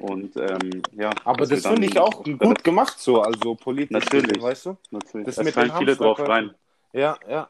Und 0.00 0.36
ähm, 0.36 0.82
ja, 0.92 1.10
Aber 1.24 1.44
das 1.46 1.66
finde 1.66 1.86
ich 1.86 1.98
auch 1.98 2.22
gut 2.24 2.64
gemacht 2.64 2.98
so, 2.98 3.20
also 3.20 3.54
politisch, 3.56 3.90
Natürlich. 3.90 4.40
weißt 4.40 4.66
du? 4.66 4.76
Natürlich. 4.90 5.26
Das 5.26 5.38
es 5.38 5.44
mit 5.44 5.52
fallen 5.54 5.68
den 5.68 5.76
viele 5.76 5.96
drauf 5.96 6.18
Hamsterkäufen. 6.18 6.48
rein. 6.50 6.54
Ja, 6.94 7.18
ja. 7.28 7.48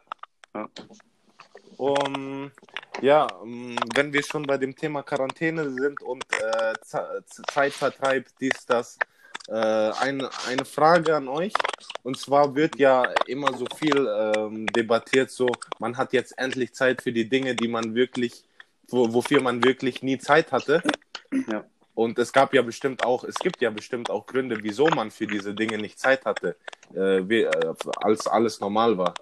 Ja. 0.54 0.68
Um, 1.82 2.52
ja, 3.00 3.26
wenn 3.42 4.12
wir 4.12 4.22
schon 4.22 4.44
bei 4.44 4.56
dem 4.56 4.76
Thema 4.76 5.02
Quarantäne 5.02 5.68
sind 5.68 6.00
und 6.00 6.24
äh, 6.32 6.74
Ze- 6.80 7.24
Ze- 7.26 7.42
Zeitvertreib, 7.52 8.26
dies, 8.40 8.64
das, 8.66 8.96
äh, 9.48 9.52
eine, 9.52 10.30
eine 10.46 10.64
Frage 10.64 11.16
an 11.16 11.26
euch. 11.26 11.52
Und 12.04 12.16
zwar 12.16 12.54
wird 12.54 12.78
ja 12.78 13.02
immer 13.26 13.52
so 13.58 13.66
viel 13.76 14.06
ähm, 14.06 14.66
debattiert, 14.66 15.32
so 15.32 15.48
man 15.80 15.96
hat 15.96 16.12
jetzt 16.12 16.38
endlich 16.38 16.72
Zeit 16.72 17.02
für 17.02 17.10
die 17.10 17.28
Dinge, 17.28 17.56
die 17.56 17.66
man 17.66 17.96
wirklich, 17.96 18.44
wo, 18.86 19.12
wofür 19.12 19.40
man 19.40 19.64
wirklich 19.64 20.04
nie 20.04 20.18
Zeit 20.18 20.52
hatte. 20.52 20.82
Ja. 21.48 21.64
Und 21.94 22.16
es 22.20 22.32
gab 22.32 22.54
ja 22.54 22.62
bestimmt 22.62 23.04
auch, 23.04 23.24
es 23.24 23.34
gibt 23.34 23.60
ja 23.60 23.70
bestimmt 23.70 24.08
auch 24.08 24.26
Gründe, 24.26 24.56
wieso 24.62 24.86
man 24.86 25.10
für 25.10 25.26
diese 25.26 25.52
Dinge 25.52 25.78
nicht 25.78 25.98
Zeit 25.98 26.24
hatte, 26.26 26.54
äh, 26.94 27.28
wie, 27.28 27.42
äh, 27.42 27.74
als 27.96 28.28
alles 28.28 28.60
normal 28.60 28.96
war. 28.96 29.14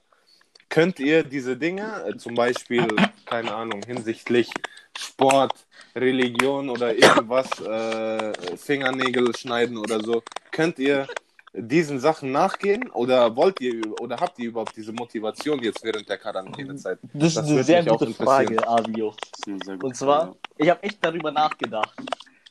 Könnt 0.71 0.99
ihr 1.01 1.25
diese 1.25 1.57
Dinge, 1.57 2.05
äh, 2.07 2.17
zum 2.17 2.35
Beispiel, 2.35 2.87
keine 3.27 3.53
Ahnung, 3.55 3.83
hinsichtlich 3.87 4.51
Sport, 4.97 5.53
Religion 5.95 6.71
oder 6.71 6.95
irgendwas, 6.95 7.49
äh, 7.61 8.57
Fingernägel 8.57 9.37
schneiden 9.37 9.77
oder 9.77 10.01
so, 10.01 10.23
könnt 10.53 10.79
ihr 10.79 11.07
diesen 11.53 11.99
Sachen 11.99 12.31
nachgehen 12.31 12.89
oder 12.93 13.35
wollt 13.35 13.61
ihr 13.61 13.83
oder 14.01 14.17
habt 14.19 14.39
ihr 14.39 14.49
überhaupt 14.51 14.77
diese 14.77 14.93
Motivation 14.93 15.61
jetzt 15.61 15.83
während 15.83 16.09
der 16.09 16.19
Quarantänezeit? 16.19 17.01
Das 17.13 17.29
ist 17.29 17.37
Das 17.37 17.45
eine 17.45 17.55
würde 17.57 17.65
sehr 17.65 17.85
gute. 17.85 18.15
Frage, 18.15 18.69
Avio. 18.69 19.15
Ist 19.47 19.69
eine 19.69 19.79
Und 19.83 19.97
zwar, 19.97 20.27
Frage. 20.27 20.37
ich 20.59 20.71
habe 20.71 20.83
echt 20.85 21.05
darüber 21.05 21.33
nachgedacht. 21.33 21.95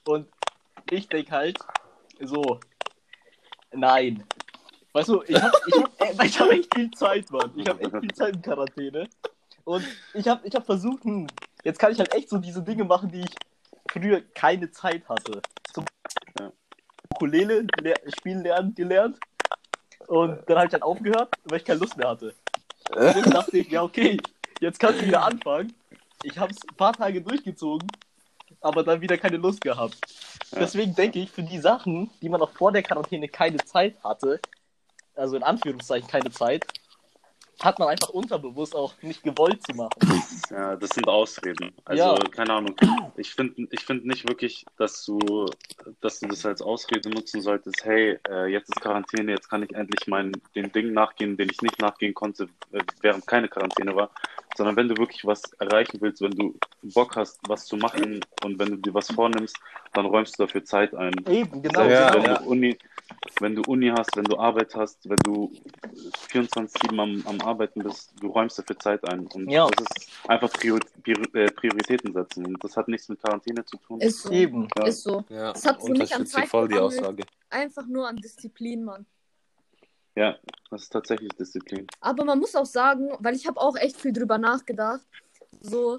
Und 0.05 0.27
ich 0.91 1.07
denke 1.07 1.31
halt 1.31 1.57
so, 2.21 2.59
nein. 3.71 4.23
Weißt 4.93 5.09
du, 5.09 5.23
ich 5.27 5.41
habe 5.41 5.57
ich 5.67 5.75
hab, 5.75 6.01
äh, 6.01 6.25
ich 6.25 6.39
hab 6.39 6.51
echt 6.51 6.73
viel 6.73 6.91
Zeit, 6.91 7.29
Mann. 7.31 7.51
Ich 7.55 7.67
habe 7.67 7.81
echt 7.81 7.91
viel 7.91 8.13
Zeit 8.13 8.35
in 8.35 8.41
Quarantäne. 8.41 9.07
Und 9.63 9.85
ich 10.13 10.27
habe 10.27 10.47
ich 10.47 10.55
hab 10.55 10.65
versucht, 10.65 11.03
hm, 11.03 11.27
jetzt 11.63 11.77
kann 11.77 11.91
ich 11.91 11.99
halt 11.99 12.13
echt 12.13 12.29
so 12.29 12.37
diese 12.37 12.63
Dinge 12.63 12.83
machen, 12.83 13.09
die 13.11 13.21
ich 13.21 13.35
früher 13.91 14.21
keine 14.33 14.71
Zeit 14.71 15.07
hatte. 15.07 15.41
Zum 15.73 15.85
Ja. 16.39 16.51
Ukulele 17.13 17.65
le 17.81 17.93
spielen 18.17 18.41
lernen 18.43 18.73
gelernt. 18.73 19.19
Und 20.07 20.41
dann 20.47 20.57
habe 20.57 20.65
ich 20.65 20.71
dann 20.71 20.81
aufgehört, 20.81 21.35
weil 21.43 21.59
ich 21.59 21.65
keine 21.65 21.79
Lust 21.79 21.97
mehr 21.97 22.09
hatte. 22.09 22.33
Und 22.89 23.15
dann 23.15 23.29
dachte 23.29 23.57
ich, 23.57 23.69
ja, 23.69 23.83
okay, 23.83 24.17
jetzt 24.59 24.79
kannst 24.79 25.01
du 25.01 25.05
wieder 25.05 25.23
anfangen. 25.23 25.73
Ich 26.23 26.37
habe 26.37 26.51
es 26.51 26.57
ein 26.67 26.75
paar 26.75 26.93
Tage 26.93 27.21
durchgezogen, 27.21 27.87
aber 28.61 28.83
dann 28.83 29.01
wieder 29.01 29.17
keine 29.17 29.37
Lust 29.37 29.61
gehabt. 29.61 29.97
Ja. 30.51 30.59
Deswegen 30.59 30.95
denke 30.95 31.19
ich, 31.19 31.29
für 31.29 31.43
die 31.43 31.59
Sachen, 31.59 32.09
die 32.21 32.29
man 32.29 32.41
auch 32.41 32.51
vor 32.51 32.71
der 32.71 32.81
Quarantäne 32.81 33.27
keine 33.27 33.57
Zeit 33.57 34.03
hatte, 34.03 34.39
also 35.19 35.35
in 35.35 35.43
Anführungszeichen 35.43 36.07
keine 36.09 36.31
Zeit, 36.31 36.65
hat 37.61 37.77
man 37.77 37.89
einfach 37.89 38.09
unterbewusst 38.09 38.73
auch 38.75 38.93
nicht 39.01 39.21
gewollt 39.23 39.61
zu 39.65 39.75
machen. 39.75 39.91
Ja, 40.49 40.75
das 40.75 40.89
sind 40.91 41.07
Ausreden. 41.07 41.71
Also, 41.85 42.03
Ja. 42.03 42.15
keine 42.31 42.53
Ahnung. 42.53 42.75
Ich 43.17 43.35
finde 43.35 43.67
ich 43.69 43.81
find 43.81 44.05
nicht 44.05 44.27
wirklich, 44.27 44.65
dass 44.77 45.05
du, 45.05 45.45
dass 46.01 46.19
du 46.19 46.27
das 46.27 46.43
als 46.43 46.63
Ausrede 46.63 47.09
nutzen 47.09 47.41
solltest. 47.41 47.85
Hey, 47.85 48.17
äh, 48.27 48.47
jetzt 48.47 48.69
ist 48.69 48.81
Quarantäne, 48.81 49.33
jetzt 49.33 49.47
kann 49.47 49.61
ich 49.61 49.71
endlich 49.75 50.07
meinen, 50.07 50.31
den 50.55 50.71
Dingen 50.71 50.93
nachgehen, 50.93 51.37
den 51.37 51.49
ich 51.51 51.61
nicht 51.61 51.79
nachgehen 51.79 52.15
konnte, 52.15 52.49
äh, 52.71 52.81
während 53.01 53.27
keine 53.27 53.47
Quarantäne 53.47 53.95
war. 53.95 54.09
Sondern 54.57 54.75
wenn 54.75 54.87
du 54.87 54.97
wirklich 54.97 55.23
was 55.23 55.43
erreichen 55.59 55.97
willst, 56.01 56.21
wenn 56.21 56.31
du 56.31 56.55
Bock 56.81 57.15
hast, 57.15 57.39
was 57.47 57.65
zu 57.65 57.77
machen 57.77 58.21
und 58.43 58.57
wenn 58.57 58.69
du 58.69 58.75
dir 58.77 58.93
was 58.95 59.11
vornimmst, 59.11 59.55
dann 59.93 60.07
räumst 60.07 60.39
du 60.39 60.45
dafür 60.45 60.63
Zeit 60.65 60.95
ein. 60.95 61.13
Eben, 61.29 61.61
genau. 61.61 61.83
Ja, 61.83 62.13
wenn, 62.15 62.23
ja. 62.23 62.37
Du 62.39 62.45
Uni, 62.49 62.77
wenn 63.39 63.55
du 63.55 63.61
Uni 63.67 63.89
hast, 63.95 64.15
wenn 64.15 64.23
du 64.25 64.37
Arbeit 64.37 64.73
hast, 64.75 65.07
wenn 65.09 65.17
du 65.17 65.51
24-7 66.29 66.99
am, 67.01 67.21
am 67.25 67.41
Arbeiten 67.41 67.83
bist, 67.83 68.13
du 68.19 68.27
räumst 68.27 68.57
dafür 68.59 68.77
Zeit 68.79 69.03
ein. 69.07 69.27
Und 69.27 69.49
Ja. 69.49 69.67
das 69.69 69.85
ist 69.97 70.09
einfach 70.27 70.51
Prior, 70.51 70.79
Prior, 71.03 71.35
äh, 71.35 71.51
Prioritäten 71.51 72.13
setzen. 72.13 72.45
Und 72.45 72.63
das 72.63 72.75
hat 72.77 72.87
nichts 72.87 73.09
mit 73.09 73.21
Quarantäne 73.21 73.63
zu 73.65 73.77
tun. 73.77 73.99
Ist 74.01 74.23
so. 74.23 74.31
Eben. 74.31 74.67
Ja. 74.77 74.85
Ist 74.85 75.03
so. 75.03 75.23
Ja, 75.29 75.53
Das 75.53 75.65
hat 75.65 75.81
so 75.81 75.87
nicht 75.89 76.13
an 76.15 76.25
Zeit 76.25 76.47
voll 76.49 76.67
die. 76.67 76.75
Aussage. 76.75 77.23
Einfach 77.49 77.85
nur 77.87 78.07
an 78.07 78.17
Disziplin, 78.17 78.83
Mann. 78.83 79.05
Ja, 80.15 80.37
das 80.69 80.83
ist 80.83 80.89
tatsächlich 80.89 81.29
Disziplin. 81.33 81.87
Aber 82.01 82.25
man 82.25 82.39
muss 82.39 82.55
auch 82.55 82.65
sagen, 82.65 83.11
weil 83.19 83.35
ich 83.35 83.47
habe 83.47 83.59
auch 83.59 83.75
echt 83.77 83.95
viel 83.97 84.11
drüber 84.11 84.37
nachgedacht. 84.37 85.01
So, 85.61 85.97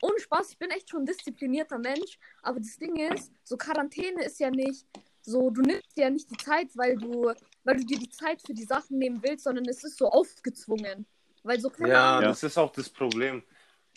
ohne 0.00 0.18
Spaß, 0.20 0.50
ich 0.50 0.58
bin 0.58 0.70
echt 0.70 0.90
schon 0.90 1.02
ein 1.02 1.06
disziplinierter 1.06 1.78
Mensch. 1.78 2.18
Aber 2.42 2.58
das 2.60 2.76
Ding 2.78 2.96
ist, 2.96 3.30
so 3.44 3.56
Quarantäne 3.56 4.24
ist 4.24 4.38
ja 4.40 4.50
nicht 4.50 4.86
so, 5.22 5.50
du 5.50 5.62
nimmst 5.62 5.96
dir 5.96 6.04
ja 6.04 6.10
nicht 6.10 6.30
die 6.30 6.36
Zeit, 6.36 6.68
weil 6.74 6.96
du, 6.96 7.32
weil 7.64 7.76
du 7.76 7.84
dir 7.84 7.98
die 7.98 8.10
Zeit 8.10 8.42
für 8.44 8.54
die 8.54 8.64
Sachen 8.64 8.98
nehmen 8.98 9.22
willst, 9.22 9.44
sondern 9.44 9.64
es 9.66 9.84
ist 9.84 9.96
so 9.96 10.08
aufgezwungen. 10.08 11.06
Weil 11.44 11.60
so 11.60 11.70
keine 11.70 11.88
Ja, 11.90 12.18
Ahnung. 12.18 12.30
das 12.30 12.42
ist 12.42 12.58
auch 12.58 12.72
das 12.72 12.88
Problem. 12.88 13.42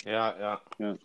Ja, 0.04 0.62
ja. 0.80 0.98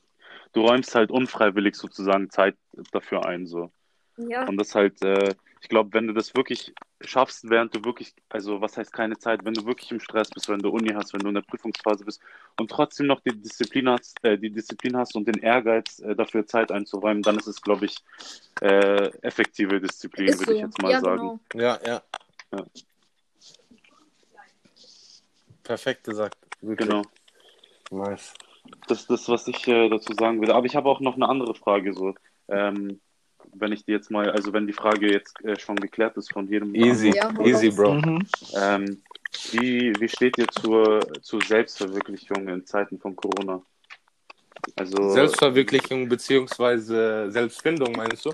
Du 0.53 0.63
räumst 0.63 0.95
halt 0.95 1.11
unfreiwillig 1.11 1.75
sozusagen 1.75 2.31
Zeit 2.31 2.57
dafür 2.93 3.25
ein. 3.27 3.47
So. 3.47 3.71
Ja, 4.17 4.47
Und 4.47 4.57
das 4.57 4.75
halt, 4.75 5.03
äh, 5.03 5.35
ich 5.61 5.69
glaube, 5.69 5.93
wenn 5.93 6.07
du 6.07 6.13
das 6.13 6.35
wirklich 6.35 6.75
schaffst, 7.03 7.49
während 7.49 7.75
du 7.75 7.85
wirklich, 7.85 8.15
also 8.29 8.61
was 8.61 8.77
heißt 8.77 8.93
keine 8.93 9.19
Zeit, 9.19 9.45
wenn 9.45 9.55
du 9.55 9.65
wirklich 9.65 9.91
im 9.91 10.01
Stress 10.01 10.31
bist, 10.31 10.49
wenn 10.49 10.61
du 10.61 10.71
Uni 10.71 10.91
hast, 10.91 11.13
wenn 11.13 11.21
du 11.21 11.29
in 11.29 11.35
der 11.35 11.43
Prüfungsphase 11.43 12.05
bist 12.05 12.21
und 12.59 12.71
trotzdem 12.71 13.07
noch 13.07 13.21
die 13.21 13.41
Disziplin 13.41 13.89
hast, 13.89 14.23
äh, 14.23 14.39
die 14.39 14.51
Disziplin 14.51 14.97
hast 14.97 15.17
und 15.17 15.27
den 15.27 15.39
Ehrgeiz, 15.39 16.01
äh, 16.01 16.15
dafür 16.15 16.47
Zeit 16.47 16.71
einzuräumen, 16.71 17.23
dann 17.23 17.39
ist 17.39 17.47
es, 17.47 17.63
glaube 17.63 17.87
ich, 17.87 17.97
äh, 18.61 19.09
effektive 19.23 19.81
Disziplin, 19.81 20.29
Ist 20.29 20.41
würde 20.41 20.53
so. 20.53 20.57
ich 20.57 20.63
jetzt 20.63 20.83
mal 20.83 20.93
ja, 20.93 21.01
sagen. 21.01 21.41
genau. 21.49 21.65
Ja, 21.65 21.79
ja. 21.87 22.03
Ja. 22.53 22.65
Perfekt 25.63 26.05
gesagt. 26.05 26.37
Wirklich. 26.61 26.89
Genau. 26.89 27.03
Nice. 27.91 28.35
Das 28.89 29.01
ist 29.01 29.11
das, 29.11 29.29
was 29.29 29.49
ich 29.49 29.67
äh, 29.69 29.89
dazu 29.89 30.13
sagen 30.15 30.41
will. 30.41 30.51
Aber 30.51 30.67
ich 30.67 30.77
habe 30.77 30.89
auch 30.89 31.01
noch 31.01 31.15
eine 31.15 31.29
andere 31.29 31.55
Frage, 31.55 31.95
so. 31.95 32.15
Ähm, 32.49 33.01
wenn 33.55 33.73
ich 33.73 33.85
die 33.85 33.93
jetzt 33.93 34.11
mal, 34.11 34.31
also 34.31 34.53
wenn 34.53 34.67
die 34.67 34.73
Frage 34.73 35.13
jetzt 35.13 35.43
äh, 35.45 35.59
schon 35.59 35.77
geklärt 35.77 36.17
ist 36.17 36.33
von 36.33 36.49
jedem. 36.49 36.75
Easy, 36.75 37.13
Ja, 37.15 37.33
easy. 37.41 37.71
Bro. 37.71 37.95
Mhm. 37.95 38.27
Ähm, 38.55 39.03
wie, 39.53 39.93
wie 39.99 40.09
steht 40.09 40.39
ihr 40.39 40.49
zur, 40.49 41.01
zur 41.23 41.41
Selbstverwirklichung 41.43 42.49
in 42.49 42.67
Zeiten 42.67 42.99
von 42.99 43.15
Corona? 43.15 43.63
Also, 44.77 45.11
Selbstverwirklichung 45.11 46.09
beziehungsweise 46.09 47.31
Selbstfindung, 47.31 47.93
meinst 47.97 48.27
du? 48.27 48.33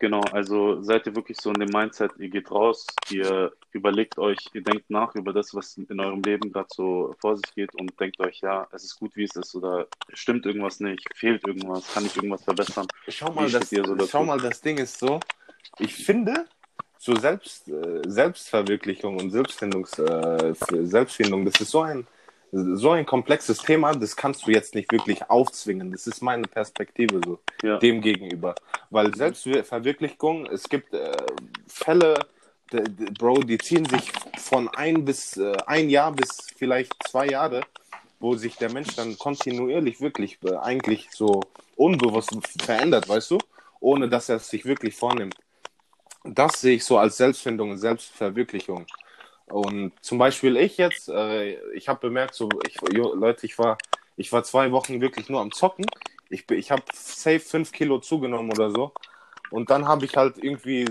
genau, 0.00 0.20
also 0.32 0.82
seid 0.82 1.06
ihr 1.06 1.14
wirklich 1.14 1.36
so 1.40 1.50
in 1.50 1.60
dem 1.60 1.68
Mindset, 1.68 2.10
ihr 2.18 2.30
geht 2.30 2.50
raus, 2.50 2.86
ihr 3.10 3.52
überlegt 3.72 4.18
euch, 4.18 4.38
ihr 4.52 4.62
denkt 4.62 4.90
nach 4.90 5.14
über 5.14 5.32
das, 5.32 5.54
was 5.54 5.76
in 5.78 6.00
eurem 6.00 6.22
Leben 6.22 6.52
gerade 6.52 6.68
so 6.70 7.14
vor 7.18 7.36
sich 7.36 7.54
geht 7.54 7.74
und 7.74 7.98
denkt 7.98 8.20
euch, 8.20 8.40
ja, 8.40 8.66
es 8.72 8.84
ist 8.84 8.98
gut, 8.98 9.14
wie 9.16 9.24
es 9.24 9.36
ist 9.36 9.54
oder 9.54 9.86
stimmt 10.12 10.46
irgendwas 10.46 10.80
nicht, 10.80 11.06
fehlt 11.14 11.46
irgendwas, 11.46 11.92
kann 11.92 12.04
ich 12.04 12.16
irgendwas 12.16 12.44
verbessern? 12.44 12.86
Schau 13.08 13.32
mal, 13.32 13.50
das, 13.50 13.70
so 13.70 14.06
schau 14.06 14.24
mal, 14.24 14.40
das 14.40 14.60
Ding 14.60 14.78
ist 14.78 14.98
so, 14.98 15.20
ich 15.78 15.94
finde, 15.94 16.46
so 17.00 17.16
Selbst, 17.16 17.66
äh, 17.68 18.02
Selbstverwirklichung 18.06 19.16
und 19.16 19.30
Selbstfindungs, 19.30 19.98
äh, 19.98 20.54
Selbstfindung, 20.82 21.46
das 21.46 21.58
ist 21.58 21.70
so 21.70 21.80
ein, 21.80 22.06
so 22.52 22.90
ein 22.90 23.06
komplexes 23.06 23.58
Thema, 23.58 23.94
das 23.94 24.14
kannst 24.14 24.46
du 24.46 24.50
jetzt 24.50 24.74
nicht 24.74 24.92
wirklich 24.92 25.30
aufzwingen. 25.30 25.92
Das 25.92 26.06
ist 26.06 26.20
meine 26.20 26.42
Perspektive 26.42 27.20
so 27.24 27.38
Ja, 27.62 27.78
dem 27.78 28.02
gegenüber. 28.02 28.54
Weil 28.90 29.14
Selbstverwirklichung, 29.14 30.46
es 30.46 30.68
gibt 30.68 30.92
äh, 30.92 31.16
Fälle, 31.68 32.14
Bro, 33.18 33.42
die 33.42 33.58
ziehen 33.58 33.84
sich 33.84 34.12
von 34.38 34.68
ein 34.68 35.04
bis 35.04 35.36
äh, 35.36 35.56
ein 35.66 35.90
Jahr 35.90 36.12
bis 36.12 36.28
vielleicht 36.56 36.92
zwei 37.08 37.26
Jahre, 37.26 37.62
wo 38.20 38.36
sich 38.36 38.56
der 38.56 38.72
Mensch 38.72 38.94
dann 38.96 39.18
kontinuierlich 39.18 40.00
wirklich 40.00 40.38
äh, 40.44 40.56
eigentlich 40.56 41.08
so 41.10 41.40
unbewusst 41.76 42.30
verändert, 42.62 43.08
weißt 43.08 43.32
du, 43.32 43.38
ohne 43.80 44.08
dass 44.08 44.28
er 44.28 44.36
es 44.36 44.48
sich 44.48 44.64
wirklich 44.64 44.94
vornimmt. 44.94 45.34
Das 46.24 46.60
sehe 46.60 46.76
ich 46.76 46.84
so 46.84 46.98
als 46.98 47.16
Selbstfindung 47.16 47.70
und 47.70 47.78
Selbstverwirklichung. 47.78 48.86
Und 49.46 49.92
zum 50.00 50.18
Beispiel 50.18 50.56
ich 50.56 50.76
jetzt, 50.76 51.08
äh, 51.08 51.54
ich 51.72 51.88
habe 51.88 52.00
bemerkt, 52.00 52.34
so, 52.34 52.48
ich, 52.68 52.76
jo, 52.92 53.14
Leute, 53.14 53.46
ich 53.46 53.58
war, 53.58 53.78
ich 54.16 54.30
war 54.32 54.44
zwei 54.44 54.70
Wochen 54.70 55.00
wirklich 55.00 55.28
nur 55.28 55.40
am 55.40 55.50
Zocken. 55.50 55.86
Ich, 56.28 56.48
ich 56.50 56.70
habe 56.70 56.82
safe 56.92 57.40
fünf 57.40 57.72
Kilo 57.72 57.98
zugenommen 57.98 58.52
oder 58.52 58.70
so. 58.70 58.92
Und 59.50 59.70
dann 59.70 59.86
habe 59.86 60.04
ich 60.04 60.16
halt 60.16 60.38
irgendwie 60.38 60.86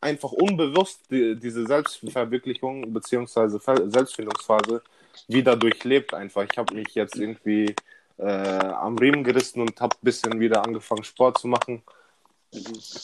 einfach 0.00 0.32
unbewusst 0.32 1.10
die, 1.10 1.36
diese 1.36 1.66
Selbstverwirklichung 1.66 2.92
beziehungsweise 2.92 3.60
Ver- 3.60 3.90
Selbstfindungsphase 3.90 4.82
wieder 5.28 5.56
durchlebt 5.56 6.14
einfach. 6.14 6.44
Ich 6.50 6.58
habe 6.58 6.74
mich 6.74 6.94
jetzt 6.94 7.16
irgendwie 7.16 7.74
äh, 8.18 8.24
am 8.26 8.96
Riemen 8.98 9.24
gerissen 9.24 9.60
und 9.60 9.80
habe 9.80 9.96
ein 9.96 10.04
bisschen 10.04 10.40
wieder 10.40 10.64
angefangen 10.64 11.04
Sport 11.04 11.38
zu 11.38 11.48
machen 11.48 11.82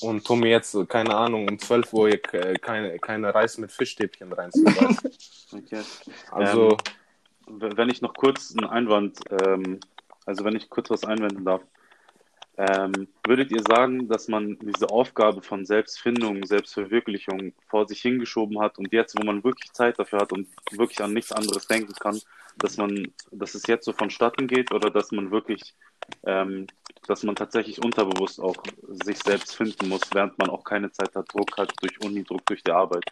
und 0.01 0.25
tu 0.27 0.37
mir 0.37 0.51
jetzt, 0.51 0.77
keine 0.89 1.15
Ahnung, 1.17 1.49
um 1.49 1.59
12 1.59 1.93
Uhr 1.93 2.09
keine, 2.19 2.99
keine 2.99 3.35
Reis 3.35 3.59
mit 3.59 3.73
Fischstäbchen 3.73 4.33
du? 4.57 4.71
okay. 5.57 5.83
Also, 6.31 6.77
W- 7.47 7.71
Wenn 7.77 7.91
ich 7.91 8.01
noch 8.03 8.15
kurz 8.15 8.55
einen 8.57 8.69
Einwand, 8.71 9.19
ähm, 9.31 9.81
also 10.27 10.45
wenn 10.45 10.55
ich 10.57 10.71
kurz 10.71 10.91
was 10.91 11.05
einwenden 11.05 11.45
darf, 11.45 11.63
ähm, 12.57 13.09
würdet 13.25 13.51
ihr 13.53 13.63
sagen, 13.63 14.09
dass 14.09 14.29
man 14.29 14.59
diese 14.61 14.91
Aufgabe 14.91 15.41
von 15.41 15.65
Selbstfindung, 15.65 16.45
Selbstverwirklichung 16.45 17.53
vor 17.69 17.87
sich 17.89 18.01
hingeschoben 18.03 18.61
hat 18.61 18.79
und 18.79 18.93
jetzt, 18.93 19.19
wo 19.19 19.25
man 19.25 19.43
wirklich 19.45 19.73
Zeit 19.73 19.99
dafür 19.99 20.21
hat 20.21 20.33
und 20.33 20.49
wirklich 20.73 21.01
an 21.01 21.13
nichts 21.13 21.33
anderes 21.33 21.67
denken 21.67 21.95
kann, 21.95 22.21
dass 22.59 22.77
man, 22.77 23.13
dass 23.31 23.55
es 23.55 23.67
jetzt 23.67 23.85
so 23.85 23.93
vonstatten 23.93 24.47
geht 24.47 24.73
oder 24.73 24.91
dass 24.91 25.13
man 25.13 25.31
wirklich, 25.31 25.75
ähm, 26.27 26.67
dass 27.07 27.23
man 27.23 27.35
tatsächlich 27.37 27.83
unterbewusst 27.83 28.41
auch 28.41 28.57
sich 29.05 29.19
selbst 29.19 29.57
finden 29.57 29.89
muss, 29.89 30.03
während 30.13 30.39
man 30.39 30.51
auch 30.51 30.65
keine 30.65 30.91
Zeit 30.93 31.15
hat, 31.15 31.33
Druck 31.33 31.57
hat 31.57 31.73
durch 31.81 31.99
Uni, 32.03 32.25
Druck 32.25 32.45
durch 32.47 32.63
die 32.63 32.73
Arbeit. 32.73 33.05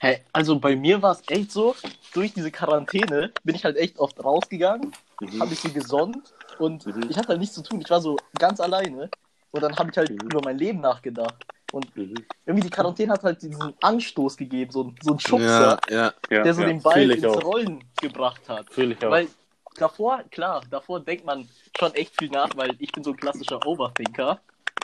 Hey, 0.00 0.20
also 0.32 0.58
bei 0.58 0.76
mir 0.76 1.02
war 1.02 1.12
es 1.12 1.22
echt 1.28 1.50
so, 1.52 1.74
durch 2.14 2.32
diese 2.32 2.50
Quarantäne 2.50 3.32
bin 3.44 3.54
ich 3.54 3.64
halt 3.64 3.76
echt 3.76 3.98
oft 3.98 4.22
rausgegangen, 4.24 4.92
Mhm. 5.20 5.40
habe 5.40 5.52
ich 5.52 5.58
so 5.58 5.68
gesonnt 5.70 6.32
und 6.58 6.86
Mhm. 6.86 7.06
ich 7.10 7.16
hatte 7.18 7.28
halt 7.28 7.40
nichts 7.40 7.54
zu 7.54 7.62
tun. 7.62 7.80
Ich 7.80 7.90
war 7.90 8.00
so 8.00 8.16
ganz 8.38 8.60
alleine 8.60 9.10
und 9.50 9.62
dann 9.62 9.76
habe 9.78 9.90
ich 9.90 9.96
halt 9.98 10.10
Mhm. 10.10 10.28
über 10.28 10.42
mein 10.42 10.58
Leben 10.58 10.80
nachgedacht. 10.80 11.36
Und 11.70 11.94
Mhm. 11.96 12.24
irgendwie 12.46 12.64
die 12.68 12.70
Quarantäne 12.70 13.12
hat 13.12 13.22
halt 13.22 13.42
diesen 13.42 13.74
Anstoß 13.80 14.36
gegeben, 14.36 14.70
so, 14.70 14.92
so 15.00 15.10
einen 15.10 15.20
Schubser, 15.20 15.78
ja, 15.90 16.12
Ja, 16.30 16.42
der 16.42 16.54
so 16.54 16.62
ja. 16.62 16.68
den 16.68 16.82
Ball 16.82 16.94
fühl 17.02 17.10
ins 17.12 17.24
auch. 17.24 17.44
Rollen 17.44 17.84
gebracht 18.00 18.48
hat. 18.48 18.72
fühle 18.72 18.94
ich 18.94 19.04
auch. 19.04 19.10
Weil 19.10 19.28
davor, 19.76 20.22
klar, 20.30 20.62
davor 20.70 21.00
denkt 21.00 21.24
man 21.24 21.48
schon 21.78 21.94
echt 21.94 22.16
viel 22.16 22.30
nach, 22.30 22.56
weil 22.56 22.74
ich 22.78 22.92
bin 22.92 23.04
so 23.04 23.10
ein 23.10 23.16
klassischer 23.16 23.64
Overthinker. 23.66 24.40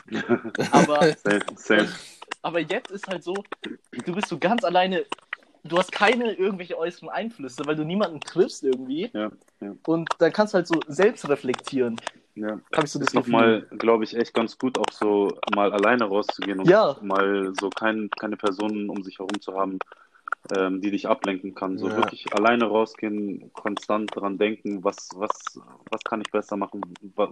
Aber, 0.71 1.13
Same, 1.15 1.41
same. 1.55 1.89
aber 2.43 2.59
jetzt 2.59 2.91
ist 2.91 3.07
halt 3.07 3.23
so, 3.23 3.43
du 3.91 4.13
bist 4.13 4.29
so 4.29 4.37
ganz 4.37 4.63
alleine, 4.63 5.05
du 5.65 5.77
hast 5.77 5.91
keine 5.91 6.33
irgendwelche 6.33 6.77
äußeren 6.77 7.09
Einflüsse, 7.09 7.65
weil 7.65 7.75
du 7.75 7.83
niemanden 7.83 8.19
triffst 8.21 8.63
irgendwie. 8.63 9.09
Ja, 9.13 9.31
ja. 9.61 9.75
Und 9.85 10.09
dann 10.19 10.31
kannst 10.31 10.53
du 10.53 10.57
halt 10.57 10.67
so 10.67 10.79
selbst 10.87 11.27
reflektieren. 11.27 11.99
Ja. 12.35 12.59
Habe 12.73 12.85
ich 12.85 12.91
so 12.91 12.99
das 12.99 13.09
ist 13.09 13.13
nochmal, 13.13 13.67
glaube 13.77 14.03
ich, 14.03 14.15
echt 14.15 14.33
ganz 14.33 14.57
gut, 14.57 14.77
auch 14.77 14.91
so 14.91 15.37
mal 15.55 15.71
alleine 15.71 16.05
rauszugehen 16.05 16.59
und 16.59 16.67
Ja. 16.67 16.97
mal 17.01 17.53
so 17.55 17.69
kein, 17.69 18.09
keine 18.19 18.37
Personen 18.37 18.89
um 18.89 19.03
sich 19.03 19.19
herum 19.19 19.39
zu 19.39 19.53
haben, 19.53 19.79
ähm, 20.51 20.81
die 20.81 20.91
dich 20.91 21.07
ablenken 21.07 21.55
kann. 21.55 21.77
So 21.77 21.87
Ja. 21.87 21.95
wirklich 21.95 22.33
alleine 22.33 22.65
rausgehen, 22.65 23.51
konstant 23.53 24.13
dran 24.15 24.37
denken, 24.37 24.83
was, 24.83 25.09
was, 25.15 25.59
was 25.89 26.01
kann 26.03 26.21
ich 26.21 26.31
besser 26.31 26.57
machen, 26.57 26.81
wo, 27.15 27.29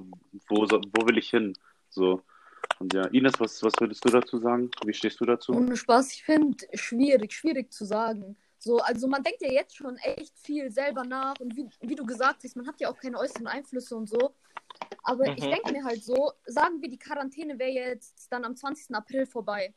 wo 0.50 1.08
will 1.08 1.18
ich 1.18 1.30
hin? 1.30 1.54
So. 1.90 2.22
Und 2.80 2.94
ja, 2.94 3.06
Ines, 3.08 3.40
was, 3.40 3.62
was 3.64 3.74
würdest 3.80 4.04
du 4.06 4.10
dazu 4.10 4.38
sagen? 4.40 4.70
Wie 4.86 4.94
stehst 4.94 5.20
du 5.20 5.26
dazu? 5.26 5.54
Ohne 5.54 5.76
Spaß, 5.76 6.12
ich 6.14 6.24
finde 6.24 6.66
schwierig, 6.74 7.34
schwierig 7.34 7.72
zu 7.72 7.86
sagen. 7.86 8.36
So, 8.60 8.78
also 8.78 9.08
man 9.08 9.24
denkt 9.24 9.42
ja 9.42 9.52
jetzt 9.52 9.76
schon 9.76 9.98
echt 9.98 10.38
viel 10.40 10.72
selber 10.72 11.04
nach 11.04 11.36
und 11.40 11.56
wie, 11.56 11.68
wie 11.82 11.96
du 11.96 12.06
gesagt 12.06 12.44
hast, 12.44 12.56
man 12.56 12.66
hat 12.66 12.80
ja 12.80 12.90
auch 12.90 12.98
keine 12.98 13.20
äußeren 13.20 13.48
Einflüsse 13.48 13.96
und 13.96 14.10
so. 14.10 14.36
Aber 15.04 15.26
ich 15.38 15.44
Mhm. 15.44 15.52
denke 15.52 15.72
mir 15.74 15.84
halt 15.84 16.04
so, 16.04 16.32
sagen 16.46 16.82
wir, 16.82 16.90
die 16.90 16.98
Quarantäne 16.98 17.60
wäre 17.60 17.72
jetzt 17.90 18.28
dann 18.32 18.46
am 18.46 18.56
20. 18.56 18.96
April 18.96 19.26
vorbei. 19.26 19.74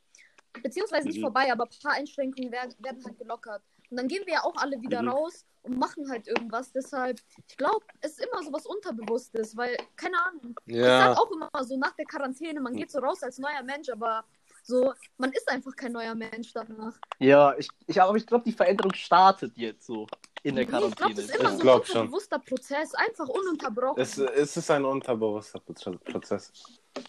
Beziehungsweise 0.62 1.08
nicht 1.08 1.18
Mhm. 1.18 1.22
vorbei, 1.22 1.52
aber 1.52 1.64
ein 1.64 1.78
paar 1.82 1.92
Einschränkungen 1.94 2.50
werden, 2.52 2.74
werden 2.78 3.04
halt 3.04 3.18
gelockert. 3.18 3.62
Und 3.90 3.96
dann 3.98 4.08
gehen 4.08 4.22
wir 4.26 4.34
ja 4.34 4.44
auch 4.44 4.56
alle 4.56 4.80
wieder 4.80 5.02
Mhm. 5.02 5.08
raus 5.08 5.44
und 5.62 5.78
machen 5.78 6.08
halt 6.10 6.26
irgendwas. 6.28 6.72
Deshalb, 6.72 7.20
ich 7.48 7.56
glaube, 7.56 7.84
es 8.00 8.18
ist 8.18 8.26
immer 8.26 8.42
so 8.42 8.52
was 8.52 8.66
Unterbewusstes, 8.66 9.56
weil, 9.56 9.76
keine 9.96 10.16
Ahnung, 10.24 10.58
ich 10.66 10.76
Ja, 10.76 11.14
sag 11.14 11.18
auch 11.18 11.30
immer 11.30 11.50
so 11.64 11.76
nach 11.76 11.92
der 11.92 12.04
Quarantäne, 12.06 12.60
man 12.60 12.74
geht 12.74 12.90
so 12.90 12.98
raus 13.00 13.22
als 13.22 13.38
neuer 13.38 13.62
Mensch, 13.62 13.88
aber 13.88 14.24
so, 14.62 14.92
man 15.18 15.30
ist 15.32 15.48
einfach 15.48 15.74
kein 15.76 15.92
neuer 15.92 16.14
Mensch 16.14 16.52
danach. 16.52 16.98
Ja, 17.20 17.54
ich, 17.56 17.68
ich, 17.86 18.00
aber 18.02 18.16
ich 18.16 18.26
glaube, 18.26 18.44
die 18.44 18.52
Veränderung 18.52 18.92
startet 18.94 19.56
jetzt 19.56 19.86
so 19.86 20.06
in 20.42 20.56
der 20.56 20.64
Nee, 20.64 20.70
ich 20.72 20.78
glaube, 20.78 20.94
Quarantäne. 20.96 21.14
das 21.14 21.24
ist 21.24 21.36
immer 21.40 21.52
Ich 21.54 21.62
so 21.62 21.70
ein 21.70 21.84
schon. 21.84 22.00
unterbewusster 22.00 22.38
Prozess, 22.40 22.94
einfach 22.94 23.28
ununterbrochen. 23.28 24.02
es, 24.02 24.18
es 24.18 24.56
ist 24.56 24.70
ein 24.70 24.84
unterbewusster 24.84 25.60
Proze- 25.60 25.98
Prozess. 25.98 26.52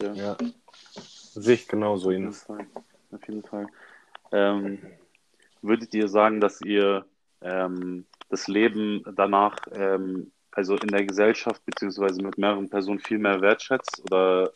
Ja. 0.01 0.13
Ja. 0.13 0.37
Sehe 1.33 1.55
ich 1.55 1.67
genauso, 1.67 2.07
Auf 2.07 2.11
jeden 2.13 2.25
Ines. 2.25 2.43
Fall. 2.43 2.67
Auf 3.11 3.27
jeden 3.27 3.43
Fall. 3.43 3.67
Ähm, 4.31 4.79
würdet 5.61 5.93
ihr 5.93 6.07
sagen, 6.07 6.39
dass 6.41 6.61
ihr 6.61 7.05
ähm, 7.41 8.05
das 8.29 8.47
Leben 8.47 9.03
danach, 9.15 9.57
ähm, 9.73 10.31
also 10.51 10.75
in 10.75 10.87
der 10.89 11.05
Gesellschaft 11.05 11.63
beziehungsweise 11.65 12.21
mit 12.21 12.37
mehreren 12.37 12.69
Personen 12.69 12.99
viel 12.99 13.19
mehr 13.19 13.41
wertschätzt? 13.41 14.01
Oder 14.09 14.51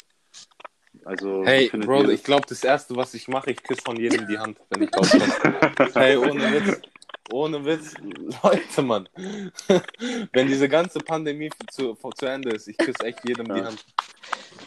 also 1.05 1.43
Hey, 1.46 1.70
Bro, 1.70 2.10
ich 2.10 2.24
glaube, 2.24 2.46
das 2.48 2.63
Erste, 2.63 2.96
was 2.96 3.13
ich 3.13 3.27
mache, 3.27 3.51
ich 3.51 3.63
küsse 3.63 3.81
von 3.84 3.98
jedem 3.98 4.27
die 4.27 4.38
Hand, 4.38 4.60
wenn 4.70 4.84
ich 4.84 4.89
rauskomme. 4.96 5.72
hey, 5.93 6.17
ohne 6.17 6.51
Witz. 6.51 6.81
Ohne 7.31 7.63
Witz. 7.63 7.96
Leute, 8.43 8.81
Mann. 8.81 9.08
wenn 10.34 10.48
diese 10.48 10.67
ganze 10.67 11.00
Pandemie 11.00 11.50
zu, 11.72 11.96
zu 11.96 12.25
Ende 12.25 12.51
ist, 12.51 12.67
ich 12.67 12.77
küsse 12.77 13.05
echt 13.05 13.20
jedem 13.27 13.46
die 13.46 13.60
Ja. 13.60 13.65
Hand. 13.67 13.86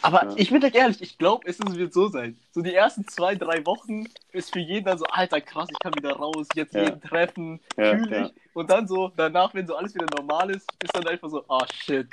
Aber 0.05 0.25
Ja. 0.25 0.33
ich 0.35 0.49
bin 0.49 0.63
euch 0.63 0.75
ehrlich, 0.75 1.01
ich 1.01 1.17
glaube, 1.17 1.47
es 1.47 1.59
ist- 1.59 1.75
wird 1.77 1.93
so 1.93 2.07
sein. 2.09 2.37
So 2.51 2.61
die 2.61 2.73
ersten 2.73 3.07
zwei, 3.07 3.35
drei 3.35 3.65
Wochen 3.65 4.05
ist 4.31 4.51
für 4.53 4.59
jeden 4.59 4.85
dann 4.85 4.97
so, 4.97 5.05
Alter, 5.05 5.41
krass, 5.41 5.67
ich 5.71 5.79
kann 5.79 5.93
wieder 5.95 6.13
raus, 6.13 6.47
jetzt 6.55 6.73
Ja. 6.75 6.83
jeden 6.83 7.01
treffen, 7.01 7.59
Ja, 7.77 7.91
fühl 7.97 8.05
ich. 8.05 8.11
ja. 8.11 8.29
Und 8.53 8.69
dann 8.69 8.87
so, 8.87 9.11
danach, 9.17 9.53
wenn 9.53 9.67
so 9.67 9.75
alles 9.75 9.93
wieder 9.95 10.07
normal 10.15 10.49
ist, 10.51 10.67
ist 10.83 10.95
dann 10.95 11.07
einfach 11.07 11.29
so, 11.29 11.43
ah 11.49 11.65
shit. 11.73 12.07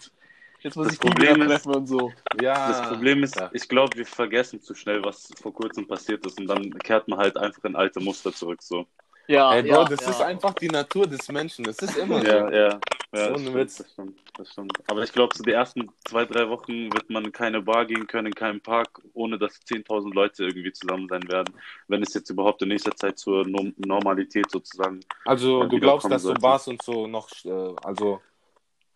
Jetzt 0.60 0.76
muss 0.76 0.86
Das 0.86 0.94
ich 0.94 1.00
die 1.00 1.08
Problem 1.08 1.34
wieder 1.36 1.44
ist- 1.46 1.50
treffen 1.64 1.74
und 1.74 1.86
so. 1.88 2.12
Ja. 2.40 2.68
Das 2.68 2.88
Problem 2.88 3.24
ist, 3.24 3.34
ja. 3.36 3.50
ich 3.52 3.68
glaube, 3.68 3.96
wir 3.96 4.06
vergessen 4.06 4.60
zu 4.62 4.74
schnell, 4.74 5.02
was 5.04 5.28
vor 5.42 5.52
kurzem 5.52 5.88
passiert 5.88 6.24
ist 6.24 6.38
und 6.40 6.46
dann 6.46 6.72
kehrt 6.78 7.08
man 7.08 7.18
halt 7.18 7.36
einfach 7.36 7.64
in 7.64 7.74
alte 7.74 7.98
Muster 8.00 8.32
zurück. 8.32 8.62
So. 8.62 8.86
Ja, 9.28 9.54
Ey, 9.54 9.62
Bro, 9.62 9.68
ja, 9.68 9.84
das 9.84 10.00
ja. 10.00 10.10
ist 10.10 10.20
einfach 10.20 10.54
die 10.54 10.68
Natur 10.68 11.06
des 11.06 11.28
Menschen. 11.28 11.64
Das 11.64 11.78
ist 11.78 11.96
immer 11.96 12.20
so. 12.20 12.26
Ja, 12.26 12.50
ja. 12.50 12.80
ja 13.14 13.28
Ohne 13.28 13.32
das 13.32 13.40
stimmt, 13.40 13.54
Witz. 13.54 13.76
Das 13.78 13.92
stimmt, 13.92 14.20
das 14.36 14.52
stimmt. 14.52 14.72
Aber 14.88 15.02
ich 15.02 15.12
glaube, 15.12 15.36
so 15.36 15.44
die 15.44 15.52
ersten 15.52 15.90
zwei, 16.06 16.24
drei 16.24 16.48
Wochen 16.48 16.92
wird 16.92 17.08
man 17.08 17.24
in 17.24 17.32
keine 17.32 17.62
Bar 17.62 17.86
gehen 17.86 18.06
können, 18.06 18.28
in 18.28 18.34
keinen 18.34 18.60
Park, 18.60 19.00
ohne 19.14 19.38
dass 19.38 19.54
10.000 19.62 20.12
Leute 20.12 20.44
irgendwie 20.44 20.72
zusammen 20.72 21.08
sein 21.08 21.26
werden. 21.28 21.54
Wenn 21.88 22.02
es 22.02 22.14
jetzt 22.14 22.30
überhaupt 22.30 22.62
in 22.62 22.68
nächster 22.68 22.94
Zeit 22.96 23.18
zur 23.18 23.46
Norm 23.46 23.72
Normalität 23.76 24.50
sozusagen. 24.50 25.00
Also 25.24 25.62
Ja, 25.62 25.68
du 25.68 25.78
glaubst, 25.78 26.10
dass 26.10 26.22
so 26.22 26.28
sollte. 26.28 26.40
Bars 26.40 26.68
und 26.68 26.82
so 26.82 27.06
noch, 27.06 27.28
äh, 27.44 27.74
also 27.82 28.20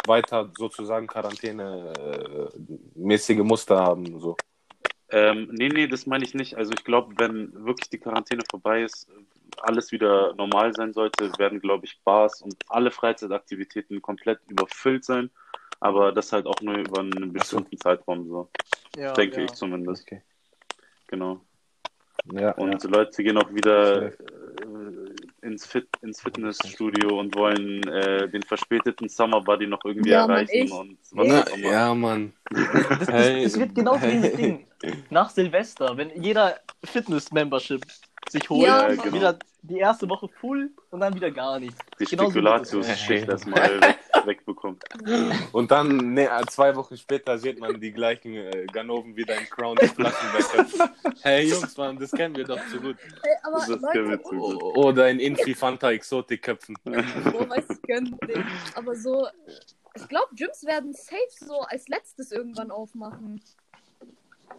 weiter 0.06 0.50
sozusagen 0.56 1.06
Quarantäne 1.06 1.92
äh, 1.98 2.62
mäßige 2.94 3.38
Muster 3.38 3.78
haben. 3.78 4.20
So. 4.20 4.36
Ähm, 5.10 5.48
nee, 5.52 5.68
nee, 5.68 5.86
das 5.86 6.06
meine 6.06 6.24
ich 6.24 6.34
nicht. 6.34 6.56
Also 6.56 6.72
ich 6.72 6.84
glaube, 6.84 7.14
wenn 7.18 7.52
wirklich 7.64 7.88
die 7.90 7.98
Quarantäne 7.98 8.42
vorbei 8.50 8.82
ist, 8.82 9.08
alles 9.62 9.92
wieder 9.92 10.34
normal 10.34 10.74
sein 10.74 10.92
sollte, 10.92 11.30
werden, 11.38 11.60
glaube 11.60 11.86
ich, 11.86 12.00
Bars 12.04 12.42
und 12.42 12.56
alle 12.68 12.90
Freizeitaktivitäten 12.90 14.02
komplett 14.02 14.40
überfüllt 14.48 15.04
sein. 15.04 15.30
Aber 15.80 16.12
das 16.12 16.32
halt 16.32 16.46
auch 16.46 16.60
nur 16.62 16.76
über 16.76 17.00
einen 17.00 17.32
bestimmten 17.32 17.76
Zeitraum 17.76 18.26
so. 18.28 18.50
ja, 18.96 19.12
denke 19.12 19.38
ja. 19.38 19.44
ich 19.44 19.52
zumindest. 19.52 20.04
Okay. 20.04 20.22
Genau. 21.08 21.40
Ja, 22.32 22.52
Und 22.52 22.82
Leute 22.84 23.22
gehen 23.22 23.36
auch 23.38 23.52
wieder 23.52 24.06
äh, 24.06 24.12
ins, 25.42 25.66
Fit 25.66 25.86
ins 26.02 26.20
Fitnessstudio 26.20 27.20
und 27.20 27.36
wollen 27.36 27.86
äh, 27.86 28.28
den 28.28 28.42
verspäteten 28.42 29.08
Summer 29.08 29.40
Body 29.42 29.66
noch 29.66 29.84
irgendwie 29.84 30.10
Ja, 30.10 30.22
Mann, 30.26 30.30
erreichen 30.30 30.64
ich- 30.66 30.72
und 30.72 30.98
was 31.12 31.26
ja. 31.28 31.42
auch 31.42 31.56
immer. 31.56 31.70
ja, 31.70 31.94
Mann. 31.94 32.32
Das, 32.50 32.98
das, 32.98 33.08
Hey. 33.08 33.44
das 33.44 33.58
wird 33.58 33.74
genau 33.74 33.96
Hey. 33.96 34.10
dieses 34.12 34.32
Ding. 34.36 34.66
Nach 35.10 35.30
Silvester, 35.30 35.96
wenn 35.96 36.10
jeder 36.22 36.58
Fitness-Membership 36.84 37.82
sich 38.30 38.48
holt, 38.50 38.66
Ja, 38.66 38.88
Mann. 38.94 39.12
wieder 39.12 39.38
die 39.62 39.78
erste 39.78 40.08
Woche 40.08 40.28
full 40.40 40.70
und 40.90 41.00
dann 41.00 41.14
wieder 41.14 41.30
gar 41.30 41.58
nichts. 41.58 41.76
Spekulatius-Schicht 42.00 43.24
Hey. 43.26 43.30
erstmal 43.30 43.80
weg, 43.80 43.98
wegbekommt. 44.24 44.84
Und 45.52 45.70
dann 45.70 46.14
ne, 46.14 46.28
zwei 46.48 46.74
Wochen 46.76 46.96
später 46.96 47.36
sieht 47.38 47.58
man 47.58 47.80
die 47.80 47.92
gleichen 47.92 48.34
äh, 48.34 48.66
Ganoven 48.72 49.16
wieder 49.16 49.36
in 49.36 49.44
Crown 49.46 49.76
Flaschenbecher. 49.78 50.92
hey 51.22 51.48
Jungs, 51.48 51.76
Mann, 51.76 51.98
das 51.98 52.10
kennen 52.12 52.36
wir 52.36 52.44
doch 52.44 52.64
zu 52.68 52.80
gut. 52.80 52.96
Ey, 53.22 53.30
aber 53.42 53.56
Das 53.58 53.66
kennen 53.92 54.08
wir 54.10 54.16
Leute, 54.16 54.22
zu 54.22 54.36
gut. 54.36 54.62
Oder 54.76 55.10
in 55.10 55.18
Infi 55.18 55.54
Fanta 55.54 55.90
Exotik 55.90 56.42
Köpfen. 56.42 56.76
Boah, 56.84 56.92
weiß 57.50 57.64
ich 57.70 57.82
gönn 57.82 58.16
den. 58.28 58.44
Aber 58.74 58.94
so, 58.94 59.26
ich 59.94 60.06
glaube, 60.08 60.28
Gyms 60.36 60.64
werden 60.64 60.92
safe 60.92 61.16
so 61.44 61.60
als 61.62 61.88
letztes 61.88 62.30
irgendwann 62.30 62.70
aufmachen. 62.70 63.42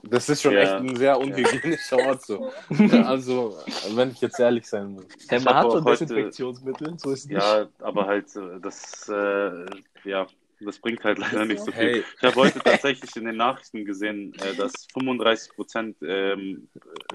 Das 0.04 0.30
ist 0.30 0.42
schon 0.42 0.54
Ja. 0.54 0.60
echt 0.62 0.72
ein 0.74 0.96
sehr 0.96 1.20
unhygienischer 1.20 1.98
Ort 1.98 2.26
so. 2.26 2.52
Ja, 2.70 3.04
also, 3.04 3.58
wenn 3.96 4.12
ich 4.12 4.22
jetzt 4.22 4.40
ehrlich 4.40 4.66
sein 4.68 4.94
muss. 4.94 5.06
Hey, 5.28 5.40
man 5.42 5.56
hat 5.56 5.72
schon 5.72 5.86
Desinfektionsmittel, 5.86 6.94
so 7.00 7.12
ist 7.12 7.20
es 7.20 7.26
nicht. 7.28 7.38
Ja, 7.42 7.68
aber 7.80 8.06
halt, 8.08 8.34
äh, 8.36 8.60
das, 8.62 9.10
äh, 9.10 9.66
ja, 10.04 10.28
das 10.60 10.80
bringt 10.80 11.04
halt 11.04 11.20
leider 11.20 11.46
nicht 11.46 11.60
so 11.60 11.72
viel. 11.72 11.74
Hey, 11.74 12.04
Ich 12.18 12.24
habe 12.24 12.36
heute 12.36 12.60
tatsächlich 12.60 13.16
in 13.16 13.26
den 13.26 13.38
Nachrichten 13.38 13.86
gesehen, 13.86 14.34
äh, 14.42 14.56
dass 14.56 14.74
35 14.94 15.54
Prozent, 15.56 15.98
ähm, 16.02 16.68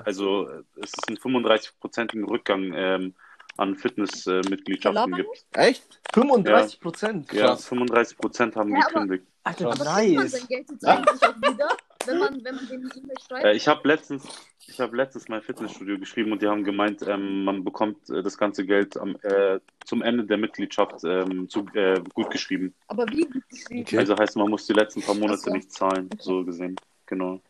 also 0.05 0.49
äh, 0.49 0.63
es 0.81 0.91
ist 0.91 1.09
einen 1.09 1.19
35-prozentigen 1.19 2.25
Rückgang 2.25 2.73
ähm, 2.75 3.15
an 3.57 3.77
Fitnessmitgliedschaften 3.77 4.95
Labern 4.95 5.15
gibt. 5.17 5.45
echt? 5.53 6.01
35 6.15 6.81
Prozent, 6.81 7.33
Ja, 7.33 7.47
krass. 7.49 7.67
35 7.67 8.17
Prozent 8.17 8.57
haben 8.57 8.71
Ja, 8.71 8.79
aber- 8.87 8.93
gekündigt. 9.01 9.27
Alter, 9.45 9.67
Aber 9.73 9.85
kriegt 9.85 10.15
man 10.15 10.15
nice. 10.23 10.31
sein 10.33 10.47
Geld 10.49 10.71
jetzt 10.71 10.87
eigentlich 10.87 11.23
auch 11.25 11.37
wieder, 11.37 11.69
wenn 12.07 12.19
man, 12.19 12.45
wenn 12.45 12.55
man 12.57 12.69
den 12.69 12.91
E-Mail 12.95 13.17
schreibt? 13.27 13.45
Äh, 13.45 13.53
ich 13.53 13.69
habe 13.69 13.87
letztens, 13.87 14.27
ich 14.67 14.81
habe 14.81 14.97
letztens 14.97 15.29
mein 15.29 15.43
Fitnessstudio 15.43 15.99
geschrieben 15.99 16.33
und 16.33 16.43
die 16.43 16.49
haben 16.49 16.65
gemeint, 16.65 17.03
ähm, 17.03 17.45
man 17.45 17.65
bekommt 17.65 18.09
äh, 18.11 18.23
das 18.23 18.37
ganze 18.39 18.65
Geld 18.67 18.97
am, 18.97 19.17
äh, 19.23 19.61
zum 19.85 20.03
Ende 20.03 20.25
der 20.25 20.39
Mitgliedschaft 20.39 21.05
ähm, 21.05 21.49
zu, 21.49 21.67
äh, 21.75 22.01
gut 22.15 22.31
geschrieben. 22.31 22.75
Aber 22.89 23.07
wie 23.09 23.25
gut 23.25 23.49
geschrieben? 23.49 23.83
Okay. 23.83 23.99
Also 23.99 24.17
heißt, 24.17 24.37
man 24.37 24.51
muss 24.51 24.67
die 24.67 24.73
letzten 24.73 25.03
paar 25.03 25.15
Monate 25.15 25.39
so. 25.43 25.51
nicht 25.51 25.73
zahlen, 25.73 26.11
so 26.19 26.45
gesehen. 26.45 26.77
Genau, 27.07 27.41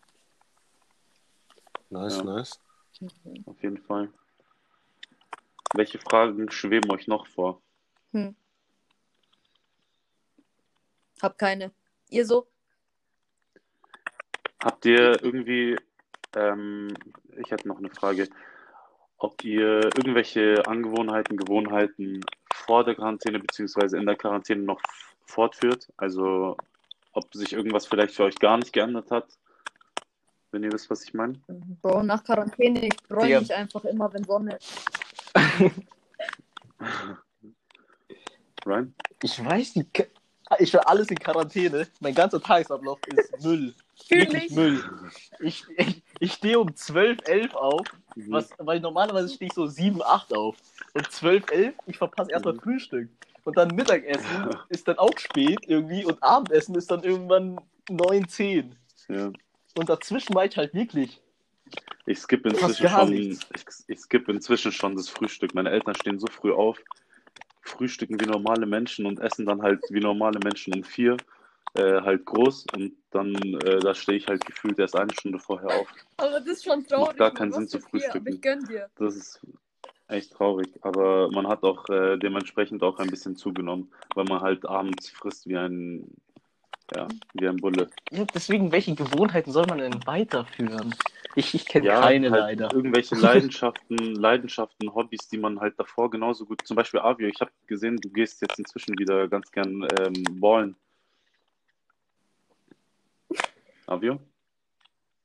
Nice, 1.92 2.16
Ja. 2.16 2.24
nice. 2.24 2.58
auf 3.44 3.62
jeden 3.62 3.78
Fall. 3.78 4.10
Welche 5.74 5.98
Fragen 5.98 6.50
schweben 6.50 6.90
euch 6.90 7.06
noch 7.06 7.26
vor? 7.26 7.60
Hab 11.20 11.38
keine. 11.38 11.70
Ihr 12.08 12.26
so? 12.26 12.48
Habt 14.62 14.86
ihr 14.86 15.22
irgendwie, 15.22 15.76
ähm, 16.36 16.94
ich 17.36 17.50
hätte 17.50 17.66
noch 17.68 17.78
eine 17.78 17.90
Frage, 17.90 18.28
ob 19.18 19.44
ihr 19.44 19.84
irgendwelche 19.96 20.66
Angewohnheiten, 20.66 21.36
Gewohnheiten 21.36 22.20
vor 22.54 22.84
der 22.84 22.94
Quarantäne 22.94 23.40
beziehungsweise 23.40 23.98
in 23.98 24.06
der 24.06 24.16
Quarantäne 24.16 24.62
noch 24.62 24.80
fortführt? 25.26 25.92
Also 25.96 26.56
ob 27.12 27.34
sich 27.34 27.52
irgendwas 27.52 27.86
vielleicht 27.86 28.14
für 28.14 28.24
euch 28.24 28.36
gar 28.36 28.56
nicht 28.56 28.72
geändert 28.72 29.10
hat? 29.10 29.26
Wenn 30.50 30.62
ihr 30.64 30.72
wisst, 30.72 30.90
was 30.90 31.02
ich 31.04 31.14
meine? 31.14 31.40
Bro, 31.80 32.02
nach 32.02 32.22
Quarantäne, 32.22 32.86
ich 32.86 32.94
freue 33.08 33.26
Digga. 33.26 33.40
mich 33.40 33.54
einfach 33.54 33.84
immer, 33.84 34.12
wenn 34.12 34.24
Sonne 34.24 34.56
ist. 34.56 34.84
Ryan? 38.66 38.94
Ich 39.22 39.44
weiß 39.44 39.76
nicht. 39.76 40.08
Ich 40.58 40.72
war 40.74 40.86
alles 40.88 41.08
in 41.08 41.18
Quarantäne. 41.18 41.86
Mein 42.00 42.14
ganzer 42.14 42.40
Tagesablauf 42.42 42.98
ist 43.14 43.42
Müll. 43.42 43.74
Wirklich 44.08 44.44
ich. 44.44 44.50
Müll. 44.50 44.84
Ich, 45.40 45.64
ich, 45.76 46.02
ich 46.20 46.32
stehe 46.32 46.58
um 46.58 46.74
12, 46.74 47.18
11 47.26 47.54
auf, 47.54 47.86
Mhm. 48.14 48.32
was, 48.32 48.50
weil 48.58 48.78
normalerweise 48.80 49.32
stehe 49.32 49.48
ich 49.48 49.54
so 49.54 49.66
7, 49.66 50.02
8 50.02 50.36
auf. 50.36 50.56
Und 50.92 51.10
12, 51.10 51.50
11, 51.50 51.74
ich 51.86 51.96
verpasse 51.96 52.30
erstmal 52.30 52.54
Mhm. 52.54 52.60
Frühstück. 52.60 53.08
Und 53.44 53.56
dann 53.56 53.68
Mittagessen 53.74 54.24
ist 54.68 54.86
dann 54.86 54.98
auch 54.98 55.16
spät 55.18 55.60
irgendwie 55.66 56.04
und 56.04 56.22
Abendessen 56.22 56.74
ist 56.74 56.90
dann 56.90 57.02
irgendwann 57.02 57.58
9, 57.88 58.28
10. 58.28 58.76
Ja. 59.08 59.30
Und 59.78 59.88
dazwischen 59.88 60.34
war 60.34 60.44
ich 60.44 60.56
halt 60.56 60.74
wirklich. 60.74 61.20
Ich 62.04 62.18
skippe 62.18 62.50
inzwischen 62.50 62.88
schon, 62.88 63.12
ich, 63.14 63.38
ich 63.86 63.98
skippe 63.98 64.32
inzwischen 64.32 64.72
schon 64.72 64.94
das 64.96 65.08
Frühstück. 65.08 65.54
Meine 65.54 65.70
Eltern 65.70 65.94
stehen 65.94 66.18
so 66.18 66.26
früh 66.26 66.52
auf, 66.52 66.78
frühstücken 67.72 68.20
wie 68.20 68.26
normale 68.26 68.66
Menschen 68.66 69.06
und 69.06 69.20
essen 69.20 69.46
dann 69.46 69.62
halt 69.62 69.80
wie 69.90 70.00
normale 70.00 70.38
Menschen 70.42 70.74
um 70.74 70.84
vier, 70.84 71.16
äh, 71.74 72.00
halt 72.02 72.24
groß 72.24 72.66
und 72.76 72.92
dann, 73.10 73.34
äh, 73.34 73.78
da 73.80 73.94
stehe 73.94 74.18
ich 74.18 74.28
halt 74.28 74.44
gefühlt 74.44 74.78
erst 74.78 74.96
eine 74.96 75.12
Stunde 75.12 75.38
vorher 75.38 75.80
auf. 75.80 75.88
Aber 76.16 76.40
das 76.40 76.48
ist 76.48 76.64
schon 76.64 76.84
traurig. 76.86 77.08
Macht 77.08 77.18
gar 77.18 77.34
keinen 77.34 77.52
Sinn 77.52 77.68
zu 77.68 77.80
frühstücken. 77.80 78.34
ich 78.34 78.40
gönn 78.40 78.64
dir. 78.64 78.88
Das 78.96 79.16
ist 79.16 79.40
echt 80.08 80.32
traurig, 80.32 80.68
aber 80.82 81.30
man 81.30 81.46
hat 81.48 81.62
auch 81.62 81.88
äh, 81.88 82.18
dementsprechend 82.18 82.82
auch 82.82 82.98
ein 82.98 83.08
bisschen 83.08 83.36
zugenommen, 83.36 83.90
weil 84.14 84.24
man 84.24 84.40
halt 84.40 84.66
abends 84.66 85.08
frisst 85.08 85.48
wie 85.48 85.56
ein, 85.56 86.06
ja, 86.94 87.08
wie 87.34 87.48
ein 87.48 87.56
Bulle. 87.56 87.88
Ja, 88.10 88.24
deswegen, 88.34 88.72
welche 88.72 88.94
Gewohnheiten 88.94 89.52
soll 89.52 89.66
man 89.66 89.78
denn 89.78 90.06
weiterführen? 90.06 90.94
Ich, 91.34 91.54
ich 91.54 91.64
kenne 91.66 91.86
Ja, 91.86 92.00
keine 92.00 92.30
halt 92.30 92.58
leider. 92.58 92.74
irgendwelche 92.74 93.14
Leidenschaften, 93.14 93.96
Leidenschaften, 94.14 94.94
Hobbys, 94.94 95.28
die 95.28 95.38
man 95.38 95.60
halt 95.60 95.78
davor 95.78 96.10
genauso 96.10 96.44
gut, 96.44 96.60
zum 96.66 96.76
Beispiel 96.76 97.00
Avio, 97.00 97.28
ich 97.28 97.40
habe 97.40 97.50
gesehen, 97.66 97.96
du 97.96 98.10
gehst 98.10 98.42
jetzt 98.42 98.58
inzwischen 98.58 98.98
wieder 98.98 99.28
ganz 99.28 99.50
gern 99.50 99.86
ähm, 100.00 100.22
ballen. 100.40 100.76
Avio? 103.86 104.18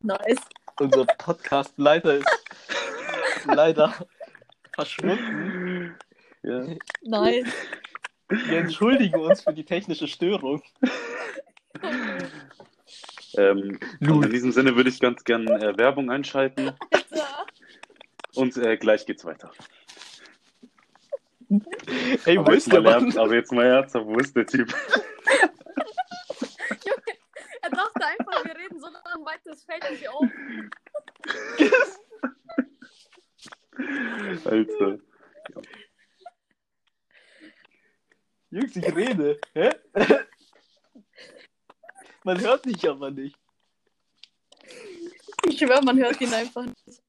Nice. 0.01 0.39
Unser 0.79 1.05
Podcast-Leiter 1.05 2.15
ist 2.17 2.45
leider 3.45 3.93
verschwunden. 4.73 5.95
Ja. 6.43 6.65
Nice. 7.01 7.51
Wir 8.29 8.59
entschuldigen 8.59 9.19
uns 9.21 9.41
für 9.41 9.53
die 9.53 9.63
technische 9.65 10.07
Störung. 10.07 10.61
Ähm, 13.38 13.80
in 14.00 14.32
diesem 14.32 14.52
Sinne 14.52 14.76
würde 14.76 14.89
ich 14.89 15.00
ganz 15.00 15.23
gern 15.23 15.47
äh, 15.47 15.78
Werbung 15.78 16.10
einschalten 16.10 16.71
Ja. 17.12 17.45
und 18.36 18.58
äh, 18.58 18.78
gleich 18.78 19.06
geht's 19.06 19.26
weiter. 19.26 19.52
Ey, 22.26 22.38
wo 22.38 22.41
Aber 22.41 22.54
ist 22.56 22.65
jetzt, 22.65 22.73
der 22.73 22.82
Mann? 22.82 23.04
ernst, 23.04 23.17
aber 23.17 23.36
jetzt 23.36 23.52
mal 23.52 23.65
ernsthaft, 23.65 24.06
wo 24.06 24.17
ist 24.17 24.36
der 24.36 24.45
Typ? 24.45 24.73
Er 27.62 27.69
dachte 27.71 28.06
einfach, 28.06 28.45
wir 28.45 28.56
reden 28.56 28.80
so 28.80 28.88
lange 28.88 29.26
weiter, 29.26 29.52
es 29.52 29.63
fällt 29.65 29.89
nicht 29.91 30.08
auf. 30.08 30.26
Alter. 34.45 35.00
Jungs, 38.50 38.76
ich 38.76 38.95
rede. 38.95 39.39
Hä? 39.54 39.69
Man 42.23 42.39
hört 42.41 42.65
dich 42.65 42.88
aber 42.89 43.12
nicht. 43.12 43.38
Ich 45.45 45.58
schwöre, 45.58 45.82
man 45.84 45.97
hört 45.97 46.19
ihn 46.19 46.34
einfach 46.34 46.65
nicht. 46.65 47.01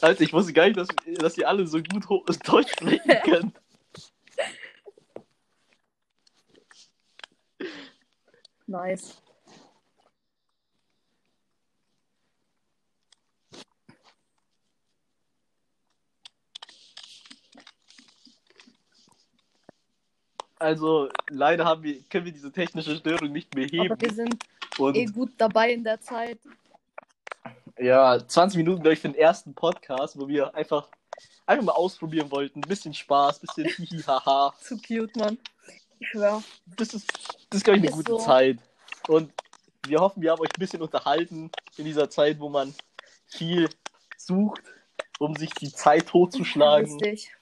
Alter, 0.00 0.20
ich 0.20 0.32
wusste 0.32 0.52
gar 0.52 0.66
nicht, 0.66 0.76
dass, 0.76 0.88
dass 1.18 1.36
ihr 1.38 1.48
alle 1.48 1.66
so 1.66 1.82
gut 1.82 2.04
Deutsch 2.46 2.72
sprechen 2.72 3.12
könnt. 3.24 3.60
Nice. 8.66 9.22
Also, 20.58 21.08
leider 21.30 21.64
haben 21.64 21.82
wir, 21.82 22.02
können 22.04 22.24
wir 22.26 22.32
diese 22.32 22.52
technische 22.52 22.96
Störung 22.96 23.32
nicht 23.32 23.54
mehr 23.54 23.66
heben. 23.66 23.92
Aber 23.92 24.00
wir 24.00 24.12
sind 24.12 24.38
Und 24.76 24.96
eh 24.96 25.06
gut 25.06 25.32
dabei 25.38 25.72
in 25.72 25.84
der 25.84 26.00
Zeit. 26.00 26.40
ja, 27.78 28.18
20 28.26 28.56
Minuten, 28.58 28.82
glaube 28.82 28.94
ich, 28.94 29.00
für 29.00 29.08
den 29.08 29.14
ersten 29.16 29.54
Podcast, 29.54 30.18
wo 30.18 30.28
wir 30.28 30.54
einfach, 30.54 30.88
einfach 31.46 31.64
mal 31.64 31.72
ausprobieren 31.72 32.30
wollten. 32.30 32.60
Ein 32.60 32.68
bisschen 32.68 32.94
Spaß, 32.94 33.42
ein 33.42 33.46
bisschen 33.46 33.68
hihihaha. 33.86 34.54
Zu 34.60 34.78
cute, 34.80 35.16
Mann. 35.16 35.38
Ich 36.00 36.08
schwör. 36.08 36.44
Das 36.66 36.94
ist, 36.94 37.08
das 37.50 37.58
ist 37.58 37.64
glaube 37.64 37.78
ich, 37.78 37.82
eine 37.84 37.90
Ist 37.90 37.96
gute 37.96 38.12
so. 38.12 38.18
Zeit. 38.18 38.58
Und 39.08 39.32
wir 39.86 40.00
hoffen, 40.00 40.22
wir 40.22 40.32
haben 40.32 40.40
euch 40.40 40.50
ein 40.56 40.60
bisschen 40.60 40.82
unterhalten 40.82 41.50
in 41.76 41.84
dieser 41.84 42.10
Zeit, 42.10 42.38
wo 42.40 42.48
man 42.48 42.74
viel 43.26 43.68
sucht, 44.16 44.62
um 45.18 45.36
sich 45.36 45.56
die 45.56 45.72
Zeit 45.72 46.08
totzuschlagen. 46.08 47.00
Richtig. 47.00 47.32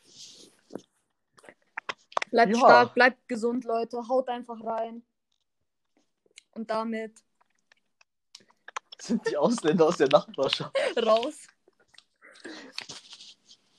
Bleibt 2.37 2.53
Ja. 2.53 2.59
stark, 2.59 2.93
bleibt 2.93 3.29
gesund, 3.29 3.65
Leute. 3.65 3.97
Haut 4.09 4.29
einfach 4.29 4.63
rein. 4.63 5.03
Und 6.53 6.69
damit 6.69 7.15
Sind 8.99 9.27
die 9.31 9.39
Ausländer 9.39 9.87
aus 9.87 9.97
der 9.97 10.09
Nachbarschaft. 10.09 10.77
raus. 11.07 11.47